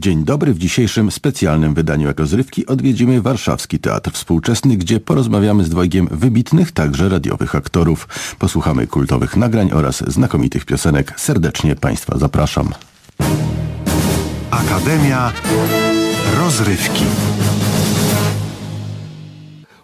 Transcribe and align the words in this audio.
Dzień 0.00 0.24
dobry. 0.24 0.54
W 0.54 0.58
dzisiejszym 0.58 1.10
specjalnym 1.10 1.74
wydaniu 1.74 2.06
jako 2.06 2.26
zrywki 2.26 2.66
odwiedzimy 2.66 3.22
Warszawski 3.22 3.78
Teatr 3.78 4.10
Współczesny, 4.10 4.76
gdzie 4.76 5.00
porozmawiamy 5.00 5.64
z 5.64 5.70
dwojgiem 5.70 6.08
wybitnych, 6.10 6.72
także 6.72 7.08
radiowych 7.08 7.54
aktorów. 7.54 8.08
Posłuchamy 8.38 8.86
kultowych 8.86 9.36
nagrań 9.36 9.72
oraz 9.72 10.10
znakomitych 10.10 10.64
piosenek. 10.64 11.14
Serdecznie 11.16 11.76
Państwa 11.76 12.18
zapraszam. 12.18 12.74
Akademia 14.50 15.32
Rozrywki. 16.38 17.04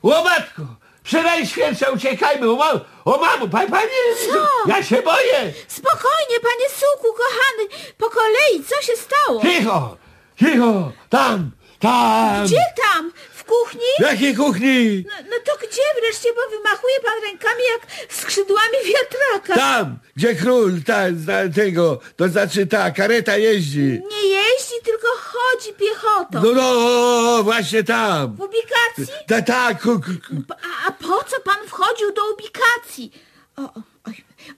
O 0.02 0.24
matko! 0.24 0.62
Przenajświętsza, 1.02 1.90
uciekajmy! 1.90 2.50
O, 2.50 2.56
ma, 2.56 2.80
o 3.04 3.20
mamo, 3.20 3.48
pa, 3.48 3.66
panie! 3.66 3.88
Co? 4.32 4.68
Ja 4.70 4.82
się 4.82 5.02
boję! 5.02 5.52
Spokojnie, 5.68 6.40
panie 6.42 6.68
Suku, 6.70 7.08
kochany. 7.16 7.92
Po 7.98 8.10
kolei, 8.10 8.64
co 8.68 8.86
się 8.86 8.92
stało? 8.96 9.42
Cicho! 9.42 10.03
Cicho! 10.38 10.92
Tam! 11.10 11.50
Tam! 11.80 12.46
Gdzie 12.46 12.64
tam? 12.82 13.12
W 13.34 13.44
kuchni? 13.44 13.80
W 13.98 14.02
jakiej 14.02 14.36
kuchni? 14.36 15.04
No, 15.08 15.14
no 15.30 15.36
to 15.44 15.66
gdzie 15.66 15.82
wreszcie, 16.00 16.28
bo 16.34 16.56
wymachuje 16.56 16.94
pan 17.04 17.22
rękami 17.22 17.62
jak 17.72 18.10
skrzydłami 18.12 18.76
wiatraka. 18.84 19.54
Tam! 19.60 19.98
Gdzie 20.16 20.34
król, 20.34 20.82
ta, 20.86 21.02
ta, 21.26 21.48
tego, 21.54 22.00
to 22.16 22.28
znaczy 22.28 22.66
ta 22.66 22.90
kareta 22.90 23.36
jeździ. 23.36 24.00
Nie 24.10 24.28
jeździ, 24.28 24.74
tylko 24.84 25.06
chodzi 25.16 25.72
piechotą. 25.72 26.42
No, 26.42 26.52
no, 26.54 27.42
właśnie 27.42 27.84
tam! 27.84 28.36
W 28.36 28.40
ubikacji? 28.40 29.14
Tak, 29.28 29.46
tak. 29.46 29.86
A, 29.86 30.88
a 30.88 30.92
po 30.92 31.24
co 31.24 31.40
pan 31.44 31.66
wchodził 31.68 32.12
do 32.12 32.22
ubikacji? 32.32 33.12
O, 33.56 33.62
o, 33.62 33.82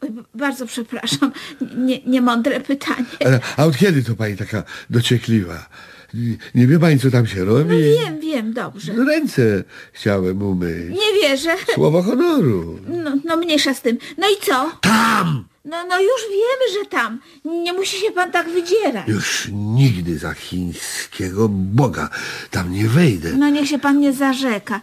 oj, 0.01 0.09
bardzo 0.35 0.67
przepraszam. 0.67 1.33
Nie, 1.77 2.01
niemądre 2.07 2.61
pytanie. 2.61 3.07
Ale, 3.25 3.41
a 3.57 3.65
od 3.65 3.77
kiedy 3.77 4.03
to 4.03 4.15
pani 4.15 4.37
taka 4.37 4.63
dociekliwa? 4.91 5.69
Nie, 6.15 6.37
nie 6.55 6.67
wie 6.67 6.79
pani, 6.79 6.99
co 6.99 7.11
tam 7.11 7.27
się 7.27 7.45
robi? 7.45 7.71
No 7.71 8.05
wiem, 8.05 8.21
wiem, 8.21 8.53
dobrze. 8.53 8.93
No, 8.95 9.05
Ręce 9.05 9.65
chciałem 9.93 10.43
umyć. 10.43 10.91
Nie 10.91 11.21
wierzę. 11.23 11.57
Słowo 11.75 12.03
honoru. 12.03 12.79
No, 12.89 13.17
no 13.25 13.37
mniejsza 13.37 13.75
z 13.75 13.83
tym. 13.83 13.99
No 14.19 14.27
i 14.29 14.47
co? 14.47 14.71
Tam! 14.81 15.45
No, 15.65 15.77
no 15.89 16.01
już 16.01 16.21
wiemy, 16.31 16.81
że 16.85 16.91
tam. 16.91 17.21
Nie 17.45 17.73
musi 17.73 18.01
się 18.01 18.13
pan 18.13 18.33
tak 18.33 18.49
wydzierać. 18.51 19.09
Już 19.09 19.49
nigdy 19.53 20.19
za 20.19 20.35
chińskiego 20.35 21.49
Boga 21.51 22.09
tam 22.51 22.73
nie 22.73 22.89
wejdę. 22.89 23.33
No 23.33 23.51
niech 23.51 23.69
się 23.69 23.79
pan 23.79 24.01
nie 24.01 24.13
zarzeka. 24.13 24.81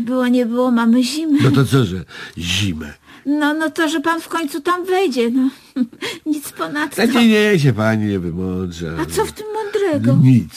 Było 0.00 0.28
nie 0.28 0.46
było, 0.46 0.70
mamy 0.70 1.02
zimę. 1.04 1.38
No 1.42 1.50
to 1.50 1.64
co, 1.64 1.84
że 1.84 2.04
zimę? 2.38 2.94
No, 3.28 3.54
no 3.54 3.70
to, 3.70 3.88
że 3.88 4.00
pan 4.00 4.20
w 4.20 4.28
końcu 4.28 4.60
tam 4.60 4.84
wejdzie. 4.84 5.30
No, 5.30 5.50
nic 6.26 6.52
ponadto. 6.52 6.96
Tak 6.96 7.14
nie, 7.14 7.28
nie 7.28 7.58
się 7.58 7.72
pani 7.72 8.06
nie 8.06 8.18
wymądrza. 8.18 8.86
A 9.00 9.06
co 9.06 9.26
w 9.26 9.32
tym 9.32 9.46
mądrego? 9.54 10.12
Nic. 10.22 10.52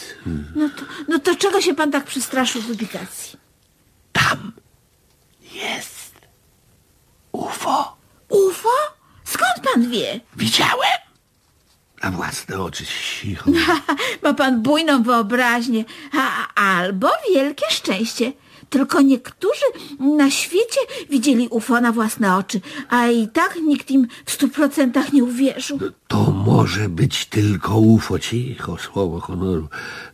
No 0.56 0.68
to, 0.68 0.82
no 1.08 1.18
to 1.18 1.34
czego 1.34 1.60
się 1.60 1.74
pan 1.74 1.90
tak 1.90 2.04
przestraszył 2.04 2.62
w 2.62 2.70
ubikacji? 2.70 3.38
Tam 4.12 4.52
jest 5.54 6.14
UFO. 7.32 7.96
UFO? 8.28 8.68
Skąd 9.24 9.72
pan 9.72 9.90
wie? 9.90 10.20
Widziałem? 10.36 10.98
Na 12.02 12.10
własne 12.10 12.60
oczy 12.60 12.84
cicho. 12.86 13.50
Ma 14.22 14.34
pan 14.34 14.62
bujną 14.62 15.02
wyobraźnię, 15.02 15.84
a, 16.12 16.54
albo 16.54 17.08
wielkie 17.34 17.66
szczęście. 17.70 18.32
Tylko 18.72 19.00
niektórzy 19.00 19.66
na 20.00 20.30
świecie 20.30 20.80
widzieli 21.10 21.48
UFO 21.48 21.80
na 21.80 21.92
własne 21.92 22.36
oczy, 22.36 22.60
a 22.88 23.08
i 23.08 23.28
tak 23.28 23.56
nikt 23.66 23.90
im 23.90 24.06
w 24.24 24.32
stu 24.32 24.48
procentach 24.48 25.12
nie 25.12 25.24
uwierzył. 25.24 25.78
To 26.08 26.30
może 26.30 26.88
być 26.88 27.26
tylko 27.26 27.78
UFO. 27.78 28.18
Cicho, 28.18 28.76
słowo 28.78 29.20
honoru. 29.20 29.68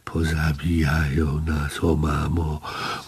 Pozabijają 0.05 1.41
nas, 1.47 1.84
o 1.84 1.97
mamo. 1.97 2.61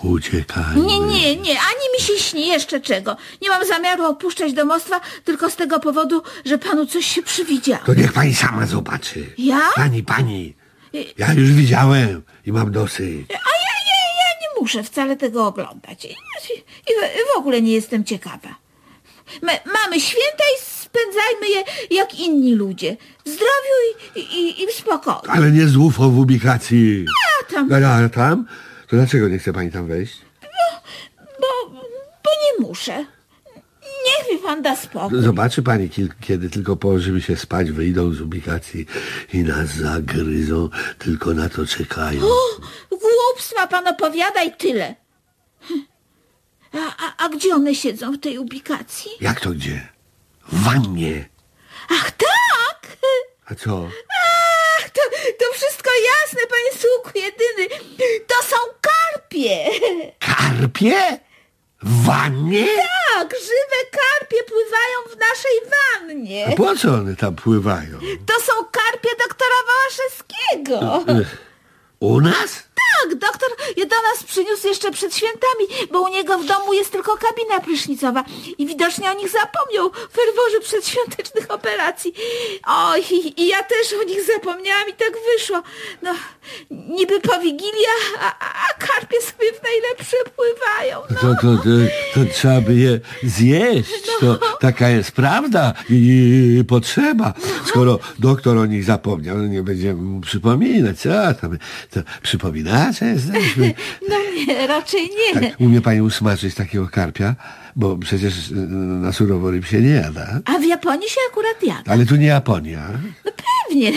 Uciekajmy. 0.02 0.82
Nie, 0.82 0.98
nie, 1.00 1.36
nie, 1.36 1.58
ani 1.70 1.84
mi 1.98 2.00
się 2.06 2.12
śni 2.18 2.46
jeszcze 2.48 2.80
czego. 2.80 3.16
Nie 3.42 3.48
mam 3.48 3.66
zamiaru 3.66 4.04
opuszczać 4.04 4.52
domostwa 4.52 5.00
tylko 5.24 5.50
z 5.50 5.56
tego 5.56 5.80
powodu, 5.80 6.22
że 6.44 6.58
panu 6.58 6.86
coś 6.86 7.06
się 7.06 7.22
przywidziało. 7.22 7.84
To 7.86 7.94
niech 7.94 8.12
pani 8.12 8.34
sama 8.34 8.66
zobaczy. 8.66 9.26
Ja? 9.38 9.60
Pani, 9.74 10.02
pani. 10.02 10.54
Ja 11.18 11.32
już 11.32 11.52
widziałem 11.52 12.22
i 12.46 12.52
mam 12.52 12.72
dosyć. 12.72 13.30
A 13.30 13.32
ja, 13.32 13.74
ja, 13.90 13.98
ja 14.20 14.30
nie 14.42 14.49
muszę 14.60 14.82
wcale 14.82 15.16
tego 15.16 15.46
oglądać. 15.46 16.04
I, 16.04 16.08
i, 16.08 16.92
w- 17.34 17.38
ogóle 17.38 17.62
nie 17.62 17.72
jestem 17.72 18.04
ciekawa. 18.04 18.54
My, 19.42 19.52
mamy 19.74 20.00
święta 20.00 20.44
i 20.58 20.62
spędzajmy 20.64 21.48
je 21.48 21.64
jak 21.96 22.14
inni 22.20 22.54
ludzie. 22.54 22.96
W 23.24 23.28
zdrowiu 23.28 23.76
i, 24.16 24.20
i, 24.20 24.62
i 24.62 24.66
w 24.66 24.70
spokoju. 24.72 25.20
Ale 25.32 25.50
nie 25.50 25.66
z 25.66 25.76
UFO 25.76 26.10
w 26.10 26.18
ubikacji. 26.18 27.04
A 27.40 27.52
tam, 27.52 27.68
A, 27.72 28.04
a 28.04 28.08
tam? 28.08 28.46
To 28.88 28.96
dlaczego 28.96 29.28
nie 29.28 29.38
chce 29.38 29.52
pani 29.52 29.70
tam 29.72 29.86
wejść? 29.86 30.18
bo, 31.40 31.70
bo 32.24 32.30
nie 32.44 32.66
muszę. 32.68 33.04
Niech 34.06 34.32
mi 34.32 34.38
pan 34.38 34.62
da 34.62 34.76
spokój. 34.76 35.22
Zobaczy 35.22 35.62
pani, 35.62 35.90
kiedy 36.20 36.50
tylko 36.50 36.76
położymy 36.76 37.20
się 37.22 37.36
spać, 37.36 37.70
wyjdą 37.72 38.12
z 38.12 38.20
ubikacji 38.20 38.86
i 39.32 39.38
nas 39.38 39.68
zagryzą, 39.74 40.68
tylko 40.98 41.34
na 41.34 41.48
to 41.48 41.66
czekają. 41.66 42.20
Głupstwa 42.90 43.66
pan 43.66 43.88
opowiada 43.88 44.42
i 44.42 44.52
tyle. 44.52 44.94
A, 46.72 47.06
a, 47.06 47.24
a 47.24 47.28
gdzie 47.28 47.54
one 47.54 47.74
siedzą 47.74 48.12
w 48.12 48.18
tej 48.20 48.38
ubikacji? 48.38 49.10
Jak 49.20 49.40
to 49.40 49.50
gdzie? 49.50 49.88
W 50.48 50.64
wannie. 50.64 51.28
Ach 51.90 52.10
tak! 52.10 52.96
A 53.46 53.54
co? 53.54 53.88
Ach, 54.78 54.90
to, 54.90 55.00
to 55.38 55.44
wszystko 55.54 55.90
jasne, 56.06 56.40
panie 56.50 56.72
Suku, 56.72 57.10
jedyny. 57.18 57.84
To 58.26 58.34
są 58.48 58.56
karpie. 58.80 59.64
Karpie? 60.18 61.18
W 61.82 62.04
wannie? 62.06 62.66
Tak, 63.14 63.30
żywe 63.40 63.90
karpie 63.90 64.36
pływają 64.42 64.98
w 65.10 65.16
naszej 65.18 65.60
A 65.66 66.00
wannie. 66.00 66.54
po 66.56 66.76
co 66.76 66.94
one 66.94 67.16
tam 67.16 67.36
pływają? 67.36 67.98
To 68.26 68.34
są 68.40 68.52
karpie 68.64 69.08
doktora 69.28 69.54
Wałaszewskiego. 69.66 71.04
U 72.00 72.20
nas? 72.20 72.62
Tak, 73.02 73.14
doktor 73.14 73.48
je 73.76 73.86
do 73.86 73.96
nas 73.96 74.24
przyniósł 74.24 74.68
jeszcze 74.68 74.90
przed 74.90 75.14
świętami, 75.16 75.64
bo 75.92 76.00
u 76.00 76.08
niego 76.08 76.38
w 76.38 76.44
domu 76.44 76.72
jest 76.72 76.92
tylko 76.92 77.16
kabina 77.16 77.60
prysznicowa 77.60 78.24
i 78.58 78.66
widocznie 78.66 79.10
o 79.10 79.14
nich 79.14 79.28
zapomniał 79.28 79.90
w 79.90 80.14
ferworze 80.16 80.60
przedświątecznych 80.60 81.50
operacji. 81.50 82.14
Oj, 82.66 83.00
i, 83.10 83.42
i 83.42 83.48
ja 83.48 83.62
też 83.62 83.92
o 84.00 84.04
nich 84.04 84.20
zapomniałam 84.34 84.88
i 84.88 84.92
tak 84.92 85.12
wyszło. 85.32 85.62
No, 86.02 86.14
niby 86.70 87.20
po 87.20 87.38
Wigilia, 87.40 87.96
a, 88.20 88.38
a 88.40 88.86
karpie 88.86 89.16
sobie 89.20 89.52
w 89.52 89.62
najlepsze 89.62 90.16
pływają. 90.36 91.00
No. 91.10 91.16
To, 91.20 91.40
to, 91.40 91.56
to, 91.56 91.70
to 92.14 92.32
trzeba 92.34 92.60
by 92.60 92.74
je 92.74 93.00
zjeść. 93.22 93.90
To 94.20 94.38
taka 94.60 94.88
jest 94.88 95.12
prawda 95.12 95.74
i, 95.90 95.94
i 96.60 96.64
potrzeba. 96.64 97.34
Skoro 97.66 97.98
doktor 98.18 98.58
o 98.58 98.66
nich 98.66 98.84
zapomniał, 98.84 99.38
no 99.38 99.46
nie 99.46 99.62
będziemy 99.62 100.02
mu 100.02 100.20
przypominać. 100.20 100.98
Co 100.98 101.08
tam? 101.40 101.58
To 101.90 102.00
przypominacze 102.70 103.06
jesteśmy. 103.06 103.74
No 104.10 104.16
nie, 104.46 104.66
raczej 104.66 105.10
nie. 105.34 105.40
Tak, 105.40 105.60
umie 105.60 105.80
pani 105.80 106.00
usmażyć 106.02 106.54
takiego 106.54 106.88
karpia? 106.88 107.34
Bo 107.76 107.96
przecież 107.96 108.50
y, 108.50 108.54
na 108.54 109.12
surowo 109.12 109.50
ryb 109.50 109.66
się 109.66 109.80
nie 109.80 109.90
jada. 109.90 110.40
A 110.44 110.58
w 110.58 110.64
Japonii 110.64 111.08
się 111.08 111.20
akurat 111.30 111.62
jada. 111.62 111.92
Ale 111.92 112.06
tu 112.06 112.16
nie 112.16 112.26
Japonia. 112.26 112.88
No 113.24 113.32
pewnie. 113.68 113.92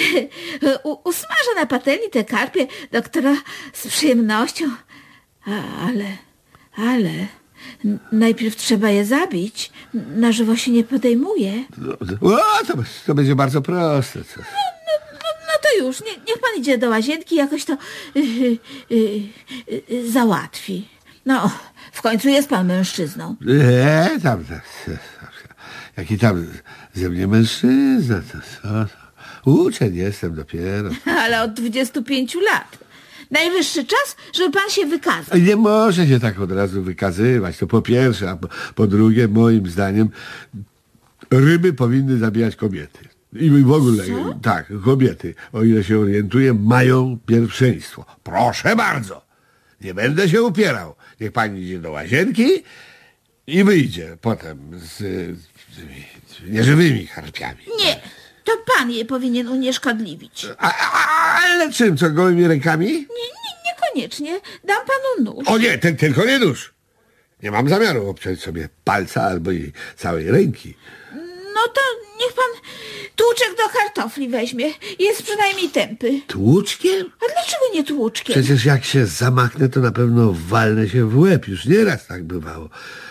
U, 0.83 1.09
usmażę 1.09 1.51
na 1.55 1.65
patelni 1.65 2.09
te 2.11 2.23
karpie 2.23 2.67
doktora 2.91 3.35
z 3.73 3.87
przyjemnością. 3.87 4.65
A, 5.47 5.51
ale, 5.87 6.05
ale 6.75 7.09
najpierw 8.11 8.55
trzeba 8.55 8.89
je 8.89 9.05
zabić. 9.05 9.71
Na 10.15 10.31
żywo 10.31 10.55
się 10.55 10.71
nie 10.71 10.83
podejmuje. 10.83 11.63
No, 11.77 11.93
O, 12.21 12.37
to, 12.67 12.73
to 13.05 13.15
będzie 13.15 13.35
bardzo 13.35 13.61
proste. 13.61 14.23
Co? 14.23 14.41
Już, 15.79 16.01
nie, 16.01 16.11
niech 16.27 16.39
pan 16.41 16.59
idzie 16.59 16.77
do 16.77 16.89
łazienki, 16.89 17.35
jakoś 17.35 17.65
to 17.65 17.73
y, 17.73 18.19
y, 18.19 18.57
y, 18.91 19.81
y, 19.91 20.11
załatwi. 20.11 20.87
No, 21.25 21.51
w 21.91 22.01
końcu 22.01 22.29
jest 22.29 22.49
pan 22.49 22.67
mężczyzną. 22.67 23.35
E, 23.47 24.19
tam, 24.23 24.45
tam, 24.45 24.59
jaki 25.97 26.17
tam 26.17 26.45
ze 26.93 27.09
mnie 27.09 27.27
mężczyzna. 27.27 28.21
To, 28.31 28.37
co, 28.61 28.67
to. 28.85 29.03
Uczeń 29.51 29.95
jestem 29.95 30.35
dopiero. 30.35 30.89
Ale 31.23 31.43
od 31.43 31.53
25 31.53 32.35
lat. 32.35 32.77
Najwyższy 33.31 33.85
czas, 33.85 34.15
żeby 34.33 34.51
pan 34.51 34.69
się 34.69 34.85
wykazał. 34.85 35.39
Nie 35.39 35.55
może 35.55 36.07
się 36.07 36.19
tak 36.19 36.39
od 36.39 36.51
razu 36.51 36.83
wykazywać. 36.83 37.57
To 37.57 37.67
po 37.67 37.81
pierwsze, 37.81 38.29
a 38.29 38.35
po, 38.35 38.47
po 38.75 38.87
drugie, 38.87 39.27
moim 39.27 39.69
zdaniem, 39.69 40.09
ryby 41.31 41.73
powinny 41.73 42.17
zabijać 42.17 42.55
kobiety. 42.55 43.12
I 43.35 43.49
w 43.49 43.71
ogóle, 43.71 44.03
Co? 44.05 44.39
tak, 44.41 44.65
kobiety, 44.85 45.35
o 45.53 45.63
ile 45.63 45.83
się 45.83 45.99
orientuję, 45.99 46.53
mają 46.53 47.19
pierwszeństwo. 47.25 48.05
Proszę 48.23 48.75
bardzo. 48.75 49.25
Nie 49.81 49.93
będę 49.93 50.29
się 50.29 50.41
upierał. 50.43 50.95
Niech 51.21 51.31
pani 51.31 51.61
idzie 51.61 51.79
do 51.79 51.91
łazienki 51.91 52.47
i 53.47 53.63
wyjdzie 53.63 54.17
potem 54.21 54.79
z, 54.79 54.97
z, 54.97 55.37
z 56.47 56.49
nieżywymi 56.49 57.07
karpiami. 57.07 57.61
Nie, 57.79 57.99
to 58.43 58.51
pan 58.77 58.91
je 58.91 59.05
powinien 59.05 59.47
unieszkodliwić. 59.47 60.45
A, 60.57 60.73
a, 60.79 61.41
Ale 61.43 61.71
czym, 61.73 61.97
co, 61.97 62.09
gołymi 62.09 62.47
rękami? 62.47 62.85
Nie, 62.85 62.99
nie, 62.99 63.53
niekoniecznie. 63.65 64.39
Dam 64.63 64.77
panu 64.87 65.33
nóż. 65.33 65.47
O 65.47 65.57
nie, 65.57 65.77
ten, 65.77 65.95
tylko 65.95 66.25
nie 66.25 66.39
nóż. 66.39 66.73
Nie 67.43 67.51
mam 67.51 67.69
zamiaru 67.69 68.09
obciąć 68.09 68.41
sobie 68.41 68.69
palca 68.83 69.21
albo 69.23 69.51
i 69.51 69.71
całej 69.97 70.31
ręki. 70.31 70.73
No 71.53 71.61
to 71.73 71.81
niech 72.19 72.33
pan 72.33 72.71
tłuczek 73.15 73.57
do 73.57 73.79
kartofli 73.79 74.29
weźmie. 74.29 74.65
Jest 74.99 75.23
przynajmniej 75.23 75.69
tępy. 75.69 76.21
Tłuczkiem? 76.27 77.11
A 77.21 77.33
dlaczego 77.33 77.63
nie 77.73 77.83
tłuczkiem? 77.83 78.33
Przecież 78.33 78.65
jak 78.65 78.85
się 78.85 79.05
zamachnę, 79.05 79.69
to 79.69 79.79
na 79.79 79.91
pewno 79.91 80.33
walnę 80.47 80.89
się 80.89 81.05
w 81.05 81.19
łeb. 81.19 81.47
Już 81.47 81.65
nieraz 81.65 82.07
tak 82.07 82.23
bywało. 82.23 82.69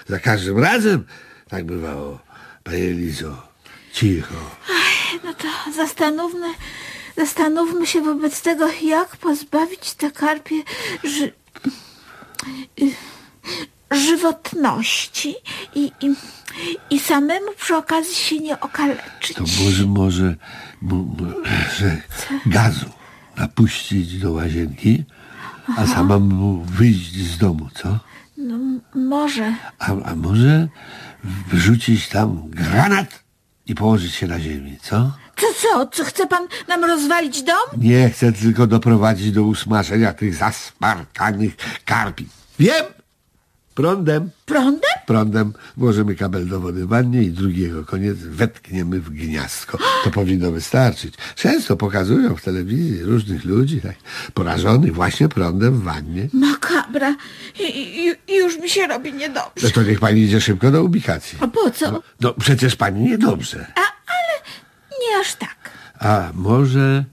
Za 0.08 0.18
każdym 0.18 0.58
razem 0.58 1.04
tak 1.48 1.64
bywało. 1.64 2.18
Panie 2.64 2.90
Lizo, 2.90 3.48
cicho. 3.92 4.34
No 5.24 5.34
to 5.34 5.48
zastanówmy, 5.76 6.46
zastanówmy 7.16 7.86
się 7.86 8.00
wobec 8.00 8.42
tego, 8.42 8.68
jak 8.82 9.16
pozbawić 9.16 9.94
te 9.94 10.10
karpie 10.10 10.54
ży... 11.04 11.32
żywotności 13.94 15.34
i, 15.74 15.92
i, 16.00 16.14
i 16.90 17.00
samemu 17.00 17.46
przy 17.58 17.76
okazji 17.76 18.14
się 18.14 18.38
nie 18.38 18.60
okaleczyć. 18.60 19.36
To 19.36 19.44
może, 19.64 19.86
może, 19.86 20.34
mo, 20.82 20.96
mo, 20.96 21.26
że 21.78 21.96
gazu 22.46 22.86
napuścić 23.36 24.18
do 24.18 24.32
łazienki, 24.32 25.04
a 25.76 25.86
samemu 25.86 26.62
wyjść 26.62 27.14
z 27.14 27.38
domu, 27.38 27.68
co? 27.74 27.98
No, 28.36 28.58
może. 28.94 29.54
A, 29.78 29.86
a 29.86 30.14
może 30.16 30.68
wrzucić 31.52 32.08
tam 32.08 32.42
granat 32.50 33.22
i 33.66 33.74
położyć 33.74 34.14
się 34.14 34.26
na 34.26 34.40
ziemi, 34.40 34.78
co? 34.82 35.12
Co, 35.36 35.46
co? 35.62 35.86
Co 35.86 36.04
chce 36.04 36.26
pan 36.26 36.48
nam 36.68 36.84
rozwalić 36.84 37.42
dom? 37.42 37.56
Nie 37.78 38.10
chcę 38.10 38.32
tylko 38.32 38.66
doprowadzić 38.66 39.32
do 39.32 39.42
usmażenia 39.42 40.12
tych 40.12 40.34
zasmarkanych 40.34 41.56
karpi. 41.84 42.28
Wiem! 42.58 42.84
Prądem. 43.74 44.30
Prądem? 44.46 44.80
Prądem 45.06 45.52
włożymy 45.76 46.14
kabel 46.14 46.48
do 46.48 46.60
wody 46.60 46.84
w 46.86 46.88
wannie 46.88 47.22
i 47.22 47.30
drugi 47.30 47.60
jego 47.60 47.84
koniec 47.84 48.16
wetkniemy 48.18 49.00
w 49.00 49.10
gniazdko. 49.10 49.78
To 50.04 50.10
powinno 50.20 50.50
wystarczyć. 50.52 51.14
Często 51.36 51.76
pokazują 51.76 52.36
w 52.36 52.42
telewizji 52.42 53.02
różnych 53.02 53.44
ludzi 53.44 53.80
tak 53.80 53.94
porażonych 54.34 54.94
właśnie 54.94 55.28
prądem 55.28 55.74
w 55.74 55.82
wannie. 55.82 56.28
Makabra. 56.32 57.16
I, 57.60 57.62
i, 58.28 58.36
już 58.36 58.58
mi 58.58 58.70
się 58.70 58.86
robi 58.86 59.12
No 59.12 59.18
niedobrze. 59.18 59.70
to 59.70 59.82
niech 59.82 60.00
pani 60.00 60.20
idzie 60.20 60.40
szybko 60.40 60.70
do 60.70 60.84
ubikacji. 60.84 61.38
A 61.40 61.48
po 61.48 61.70
co? 61.70 62.02
No 62.20 62.34
przecież 62.34 62.76
pani 62.76 63.00
niedobrze. 63.00 63.66
A, 63.74 63.80
ale 64.06 64.42
nie 65.00 65.20
aż 65.20 65.34
tak. 65.34 65.70
A 65.98 66.30
może 66.34 67.04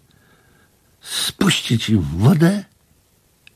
spuścić 1.01 1.89
im 1.89 2.01
wodę 2.01 2.63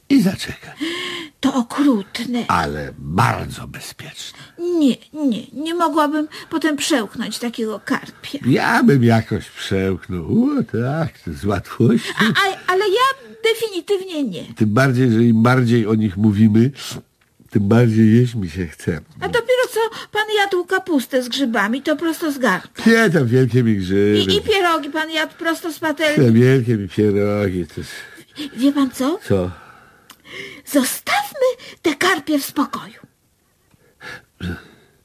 i 0.10 0.22
zaczekać. 0.22 0.78
To 1.44 1.54
okrutne. 1.54 2.46
Ale 2.48 2.94
bardzo 2.98 3.68
bezpieczne. 3.68 4.40
Nie, 4.60 4.96
nie, 5.14 5.44
nie 5.54 5.76
mogłabym 5.76 6.28
potem 6.50 6.78
przełknąć 6.78 7.40
takiego 7.40 7.80
karpia. 7.86 8.40
Ja 8.46 8.84
bym 8.84 9.04
jakoś 9.04 9.50
przełknął. 9.50 10.26
O 10.26 10.64
tak, 10.64 11.20
to 11.20 11.34
z 11.34 11.46
łatwością. 11.46 12.14
A, 12.20 12.24
a, 12.24 12.72
ale 12.72 12.86
ja 12.90 13.30
definitywnie 13.44 14.24
nie. 14.24 14.54
Tym 14.54 14.70
bardziej, 14.70 15.12
że 15.12 15.24
im 15.24 15.44
bardziej 15.44 15.88
o 15.88 15.96
nich 15.96 16.18
mówimy, 16.18 16.72
tym 17.50 17.68
bardziej 17.68 18.16
jeść 18.16 18.36
mi 18.36 18.50
się 18.50 18.68
chce. 18.68 19.02
A 19.20 19.28
dopiero 19.28 19.64
co 19.74 19.80
pan 20.12 20.26
jadł 20.38 20.66
kapustę 20.66 21.24
z 21.24 21.30
grzybami, 21.30 21.82
to 21.82 21.96
prosto 21.96 22.32
z 22.32 22.38
garnka. 22.38 22.90
Nie, 22.90 23.10
tam 23.10 23.28
wielkie 23.28 23.64
mi 23.64 23.78
grzyby. 23.78 24.20
I, 24.20 24.38
I 24.38 24.42
pierogi 24.42 24.90
pan 24.90 25.12
jadł 25.12 25.34
prosto 25.40 25.72
z 25.74 25.80
patelni. 25.80 26.26
Te 26.26 26.32
wielkie 26.32 26.78
mi 26.78 26.90
pierogi. 26.90 27.66
To... 27.68 27.82
Wie 28.58 28.72
pan 28.72 28.92
co? 28.92 29.20
Co? 29.28 29.52
Zostawmy 30.66 31.23
te 31.82 31.96
karpie 31.96 32.40
w 32.40 32.46
spokoju. 32.46 33.00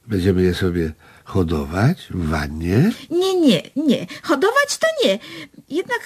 Będziemy 0.06 0.42
je 0.42 0.54
sobie 0.54 0.92
hodować 1.24 2.06
w 2.10 2.28
wannie? 2.28 2.92
Nie, 3.10 3.40
nie, 3.40 3.62
nie. 3.76 4.06
Hodować 4.22 4.78
to 4.78 4.86
nie. 5.04 5.18
Jednak 5.68 6.00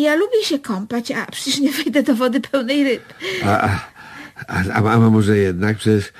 ja 0.00 0.14
lubię 0.14 0.44
się 0.44 0.58
kąpać, 0.58 1.10
a 1.10 1.26
przecież 1.26 1.58
nie 1.58 1.72
wejdę 1.72 2.02
do 2.02 2.14
wody 2.14 2.40
pełnej 2.40 2.84
ryb. 2.84 3.02
A, 3.44 3.60
a, 3.60 3.90
a, 4.48 4.64
a, 4.72 4.92
a 4.92 4.98
może 4.98 5.36
jednak 5.36 5.76
przecież 5.76 6.12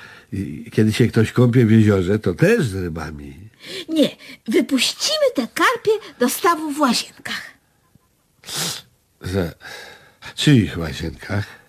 kiedy 0.71 0.93
się 0.93 1.07
ktoś 1.07 1.31
kąpie 1.31 1.65
w 1.65 1.71
jeziorze, 1.71 2.19
to 2.19 2.33
też 2.33 2.65
z 2.65 2.75
rybami. 2.75 3.49
Nie, 3.89 4.09
wypuścimy 4.47 5.25
te 5.35 5.47
karpie 5.47 5.91
do 6.19 6.29
stawu 6.29 6.71
w 6.71 6.79
łazienkach. 6.79 7.41
Za 9.21 9.51
czyich 10.35 10.77
łazienkach? 10.77 11.60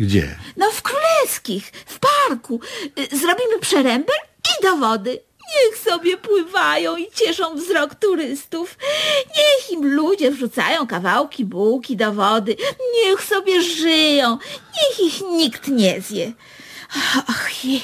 Gdzie? 0.00 0.36
No 0.56 0.70
w 0.70 0.82
królewskich, 0.82 1.72
w 1.86 1.98
parku. 1.98 2.60
Y, 2.98 3.16
Zrobimy 3.16 3.58
przerębel 3.60 4.16
i 4.44 4.62
do 4.64 4.76
wody. 4.76 5.20
Niech 5.54 5.78
sobie 5.78 6.16
pływają 6.16 6.96
i 6.96 7.06
cieszą 7.14 7.56
wzrok 7.56 7.94
turystów. 7.94 8.78
Niech 9.36 9.70
im 9.70 9.94
ludzie 9.94 10.30
wrzucają 10.30 10.86
kawałki 10.86 11.44
bułki 11.44 11.96
do 11.96 12.12
wody. 12.12 12.56
Niech 12.94 13.22
sobie 13.24 13.62
żyją. 13.62 14.38
Niech 14.74 15.06
ich 15.06 15.20
nikt 15.32 15.68
nie 15.68 16.00
zje. 16.00 16.32
Ach 17.26 17.64
jej, 17.64 17.82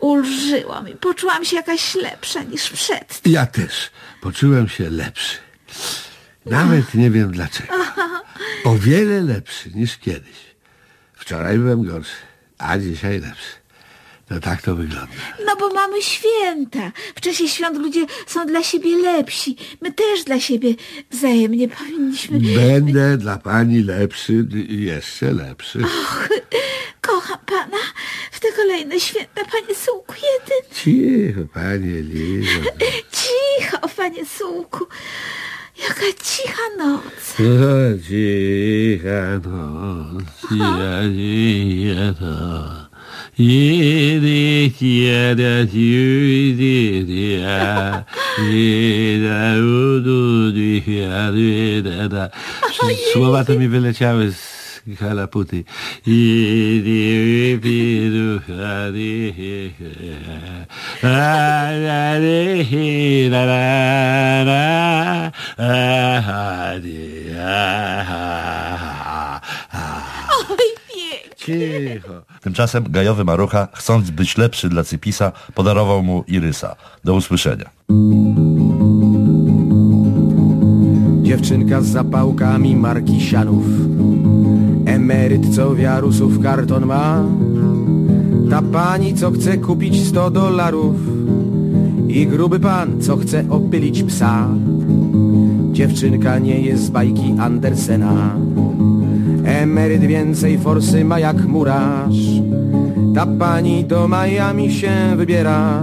ulżyłam 0.00 0.88
i 0.88 0.94
poczułam 0.94 1.44
się 1.44 1.56
jakaś 1.56 1.94
lepsza 1.94 2.42
niż 2.42 2.70
przed. 2.70 3.20
Ja 3.26 3.46
też 3.46 3.90
poczułem 4.20 4.68
się 4.68 4.90
lepszy. 4.90 5.36
Nawet 6.46 6.94
nie 6.94 7.10
wiem 7.10 7.32
dlaczego. 7.32 7.74
O 8.64 8.74
wiele 8.74 9.20
lepszy 9.20 9.70
niż 9.74 9.98
kiedyś. 9.98 10.45
Wczoraj 11.26 11.58
byłem 11.58 11.82
gorszy, 11.82 12.16
a 12.58 12.78
dzisiaj 12.78 13.20
lepszy. 13.20 13.52
No 14.30 14.40
tak 14.40 14.62
to 14.62 14.76
wygląda. 14.76 15.12
No 15.46 15.56
bo 15.56 15.68
mamy 15.74 16.02
święta. 16.02 16.92
W 17.14 17.20
czasie 17.20 17.48
świąt 17.48 17.78
ludzie 17.78 18.06
są 18.26 18.46
dla 18.46 18.62
siebie 18.62 18.96
lepsi. 18.96 19.56
My 19.80 19.92
też 19.92 20.24
dla 20.24 20.40
siebie 20.40 20.74
wzajemnie 21.10 21.68
powinniśmy... 21.68 22.40
Będę 22.40 23.16
dla 23.16 23.38
pani 23.38 23.82
lepszy 23.82 24.46
jeszcze 24.68 25.32
lepszy. 25.32 25.78
Kocham 27.00 27.38
pana 27.46 27.82
w 28.30 28.40
te 28.40 28.52
kolejne 28.52 29.00
święta, 29.00 29.44
panie 29.52 29.74
Sułku 29.74 30.14
jeden. 30.14 30.74
Cicho, 30.74 31.40
panie 31.54 32.02
Lizo. 32.02 32.60
Cicho, 33.12 33.88
panie 33.96 34.26
Sułku. 34.26 34.86
Jaka 35.76 36.08
cicha 36.22 36.66
noc. 36.78 37.02
O, 37.38 37.98
cicha 38.00 39.38
noc, 39.44 40.24
cicha, 40.48 41.02
cicha 41.16 42.14
to. 42.18 42.86
Jedy, 43.38 44.72
kiedy, 44.78 45.68
jedy, 45.72 47.40
ja, 47.40 48.04
jeda, 48.40 49.56
udu, 49.60 50.52
dicha, 50.52 51.30
jeda, 51.36 52.08
da. 52.08 52.30
Słowa 53.12 53.44
to 53.44 53.52
mi 53.52 53.68
wyleciały 53.68 54.32
z 54.32 54.96
halaputy. 54.98 55.64
Jedy, 56.06 57.58
pidu, 57.62 58.40
hady, 58.46 59.32
a, 59.76 59.92
la, 59.92 60.24
li, 60.24 60.24
la, 60.24 60.24
la, 60.24 60.24
la, 60.24 60.24
a, 60.24 60.24
hady, 60.24 60.24
a, 60.24 60.24
ha, 60.24 60.36
ha. 60.36 60.56
Oj, 60.56 60.70
pięknie. 60.70 60.85
Cicho. 71.36 72.22
Tymczasem 72.40 72.84
gajowy 72.88 73.24
Marucha, 73.24 73.68
chcąc 73.72 74.10
być 74.10 74.38
lepszy 74.38 74.68
dla 74.68 74.84
Cypisa, 74.84 75.32
podarował 75.54 76.02
mu 76.02 76.24
Irysa. 76.28 76.76
Do 77.04 77.14
usłyszenia. 77.14 77.70
Dziewczynka 81.22 81.80
z 81.80 81.86
zapałkami 81.86 82.76
marki 82.76 83.20
Sianów 83.20 83.64
Emeryt 84.86 85.54
co 85.54 85.74
wiarusów 85.74 86.40
karton 86.42 86.86
ma 86.86 87.24
Ta 88.50 88.62
pani 88.62 89.14
co 89.14 89.30
chce 89.30 89.58
kupić 89.58 90.06
100 90.06 90.30
dolarów 90.30 90.96
I 92.08 92.26
gruby 92.26 92.60
pan 92.60 93.00
co 93.00 93.16
chce 93.16 93.44
opylić 93.50 94.02
psa. 94.02 94.48
Dziewczynka 95.72 96.38
nie 96.38 96.60
jest 96.60 96.82
z 96.82 96.90
bajki 96.90 97.34
Andersena. 97.38 98.36
Emeryt 99.44 100.00
więcej 100.00 100.58
forsy 100.58 101.04
ma 101.04 101.18
jak 101.18 101.44
murarz. 101.46 102.40
Ta 103.14 103.26
pani 103.26 103.84
do 103.84 104.08
Miami 104.08 104.72
się 104.72 105.16
wybiera 105.16 105.82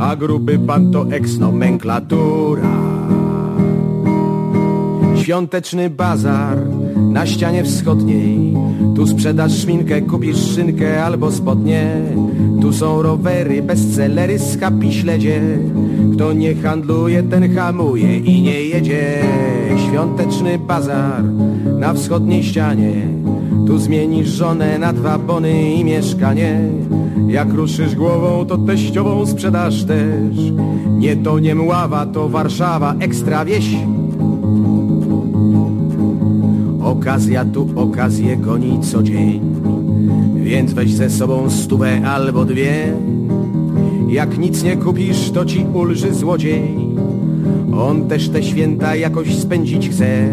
A 0.00 0.16
gruby 0.16 0.58
pan 0.58 0.90
to 0.90 1.04
eks-nomenklatura. 1.04 2.72
Świąteczny 5.16 5.90
bazar 5.90 6.58
na 7.00 7.26
ścianie 7.26 7.64
wschodniej. 7.64 8.54
Tu 8.96 9.06
sprzedasz 9.06 9.52
szminkę, 9.52 10.02
kupisz 10.02 10.54
szynkę 10.54 11.04
albo 11.04 11.32
spodnie. 11.32 12.02
Tu 12.60 12.72
są 12.72 13.02
rowery, 13.02 13.62
bestsellery, 13.62 14.38
skapi 14.38 14.92
śledzie. 14.92 15.40
Kto 16.14 16.32
nie 16.32 16.54
handluje, 16.54 17.22
ten 17.22 17.54
hamuje 17.54 18.18
i 18.18 18.42
nie 18.42 18.62
jedzie. 18.62 19.22
Świąteczny 19.88 20.58
bazar 20.58 21.24
na 21.78 21.94
wschodniej 21.94 22.42
ścianie. 22.42 22.92
Tu 23.66 23.78
zmienisz 23.78 24.28
żonę 24.28 24.78
na 24.78 24.92
dwa 24.92 25.18
bony 25.18 25.74
i 25.74 25.84
mieszkanie. 25.84 26.60
Jak 27.28 27.52
ruszysz 27.52 27.94
głową, 27.94 28.46
to 28.46 28.58
teściową 28.58 29.26
sprzedasz 29.26 29.84
też. 29.84 30.36
Nie 30.98 31.16
to 31.16 31.38
nie 31.38 31.54
Mława, 31.54 32.06
to 32.06 32.28
Warszawa, 32.28 32.94
ekstra 33.00 33.44
wieś. 33.44 33.76
Okazja 37.00 37.44
tu 37.44 37.68
okazję 37.76 38.36
goni 38.36 38.80
co 38.80 39.02
dzień. 39.02 39.40
Więc 40.36 40.72
weź 40.72 40.94
ze 40.94 41.10
sobą 41.10 41.50
stówę 41.50 42.06
albo 42.06 42.44
dwie. 42.44 42.92
Jak 44.08 44.38
nic 44.38 44.62
nie 44.62 44.76
kupisz, 44.76 45.30
to 45.30 45.44
ci 45.44 45.66
ulży 45.74 46.14
złodziej. 46.14 46.76
On 47.76 48.08
też 48.08 48.28
te 48.28 48.42
święta 48.42 48.96
jakoś 48.96 49.34
spędzić 49.34 49.88
chce. 49.90 50.28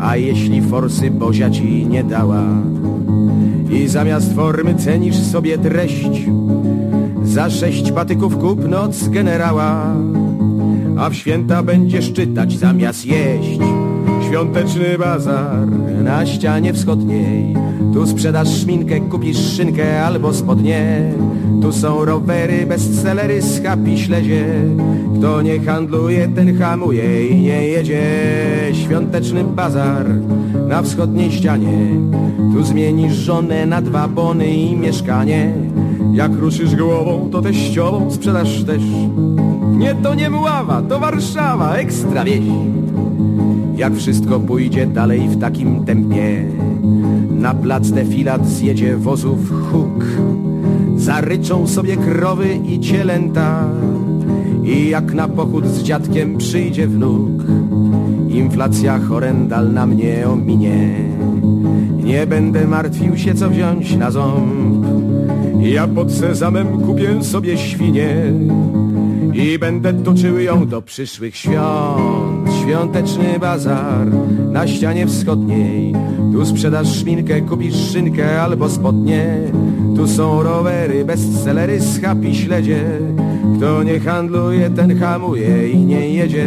A 0.00 0.16
jeśli 0.16 0.62
forsy 0.62 1.10
Bozia 1.10 1.50
ci 1.50 1.86
nie 1.86 2.04
dała 2.04 2.44
i 3.70 3.88
zamiast 3.88 4.34
formy 4.34 4.74
cenisz 4.74 5.16
sobie 5.16 5.58
treść, 5.58 6.20
za 7.24 7.50
sześć 7.50 7.92
patyków 7.92 8.38
kup 8.38 8.68
noc 8.68 9.08
generała, 9.08 9.94
a 10.98 11.10
w 11.10 11.14
święta 11.14 11.62
będziesz 11.62 12.12
czytać 12.12 12.58
zamiast 12.58 13.06
jeść. 13.06 13.85
Świąteczny 14.28 14.98
bazar 14.98 15.66
na 16.04 16.26
ścianie 16.26 16.72
wschodniej, 16.72 17.54
tu 17.94 18.06
sprzedasz 18.06 18.48
szminkę, 18.48 19.00
kupisz 19.00 19.38
szynkę 19.38 20.04
albo 20.04 20.34
spodnie. 20.34 21.12
Tu 21.62 21.72
są 21.72 22.04
rowery, 22.04 22.66
bestsellery, 22.66 23.42
schapi 23.42 23.98
śledzie. 23.98 24.44
Kto 25.18 25.42
nie 25.42 25.60
handluje, 25.60 26.28
ten 26.28 26.58
hamuje 26.58 27.28
i 27.28 27.40
nie 27.40 27.68
jedzie. 27.68 28.02
Świąteczny 28.72 29.44
bazar 29.44 30.06
na 30.68 30.82
wschodniej 30.82 31.32
ścianie. 31.32 31.88
Tu 32.52 32.64
zmienisz 32.64 33.14
żonę 33.14 33.66
na 33.66 33.82
dwa 33.82 34.08
bony 34.08 34.46
i 34.46 34.76
mieszkanie. 34.76 35.52
Jak 36.12 36.32
ruszysz 36.32 36.76
głową, 36.76 37.28
to 37.32 37.42
teściową 37.42 38.10
sprzedasz 38.10 38.64
też. 38.64 38.82
Nie 39.76 39.94
to 39.94 40.14
nie 40.14 40.30
Mława, 40.30 40.82
to 40.82 41.00
Warszawa, 41.00 41.74
ekstra 41.74 42.24
wieś. 42.24 42.40
Jak 43.76 43.96
wszystko 43.96 44.40
pójdzie 44.40 44.86
dalej 44.86 45.28
w 45.28 45.40
takim 45.40 45.84
tempie, 45.84 46.44
na 47.30 47.54
plac 47.54 47.90
defilat 47.90 48.48
zjedzie 48.48 48.96
wozów 48.96 49.52
huk. 49.72 50.04
Zaryczą 50.96 51.66
sobie 51.66 51.96
krowy 51.96 52.48
i 52.68 52.80
cielęta 52.80 53.68
i 54.64 54.88
jak 54.88 55.14
na 55.14 55.28
pochód 55.28 55.66
z 55.66 55.82
dziadkiem 55.82 56.38
przyjdzie 56.38 56.86
wnuk. 56.86 57.44
Inflacja 58.28 58.98
horrendalna 58.98 59.86
mnie 59.86 60.28
ominie. 60.28 60.94
Nie 62.04 62.26
będę 62.26 62.66
martwił 62.66 63.16
się 63.16 63.34
co 63.34 63.50
wziąć 63.50 63.96
na 63.96 64.10
ząb. 64.10 64.86
Ja 65.60 65.88
pod 65.88 66.12
sezamem 66.12 66.66
kupię 66.66 67.24
sobie 67.24 67.58
świnię 67.58 68.32
i 69.34 69.58
będę 69.58 69.92
toczył 69.92 70.38
ją 70.38 70.66
do 70.66 70.82
przyszłych 70.82 71.36
świąt. 71.36 72.35
Świąteczny 72.66 73.38
bazar 73.38 74.06
na 74.50 74.66
ścianie 74.66 75.06
wschodniej. 75.06 75.94
Tu 76.32 76.46
sprzedasz 76.46 76.88
szminkę, 76.88 77.40
kupisz 77.40 77.76
szynkę 77.76 78.42
albo 78.42 78.68
spodnie. 78.68 79.38
Tu 79.96 80.08
są 80.08 80.42
rowery, 80.42 81.04
bestsellery, 81.04 81.80
schapi 81.80 82.34
śledzie. 82.34 82.84
Kto 83.56 83.82
nie 83.82 84.00
handluje, 84.00 84.70
ten 84.70 84.98
hamuje 84.98 85.68
i 85.68 85.78
nie 85.78 86.10
jedzie. 86.10 86.46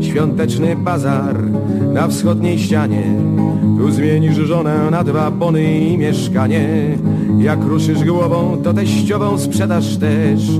Świąteczny 0.00 0.76
bazar 0.76 1.50
na 1.92 2.08
wschodniej 2.08 2.58
ścianie. 2.58 3.02
Tu 3.78 3.90
zmienisz 3.90 4.36
żonę 4.36 4.90
na 4.90 5.04
dwa 5.04 5.30
bony 5.30 5.78
i 5.78 5.98
mieszkanie. 5.98 6.68
Jak 7.38 7.64
ruszysz 7.64 8.04
głową, 8.04 8.56
to 8.62 8.74
teściową 8.74 9.38
sprzedasz 9.38 9.96
też. 9.96 10.50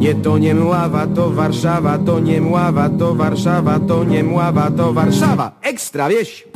Nie 0.00 0.14
to 0.14 0.38
nie 0.38 0.54
Mława, 0.54 1.06
to 1.06 1.30
Warszawa, 1.30 1.98
to 1.98 2.20
nie 2.20 2.40
Mława, 2.40 2.88
to 2.88 3.14
Warszawa, 3.14 3.80
to 3.80 4.04
nie 4.04 4.24
Mława, 4.24 4.70
to 4.70 4.92
Warszawa. 4.92 5.52
Ekstra 5.62 6.08
wieś! 6.08 6.48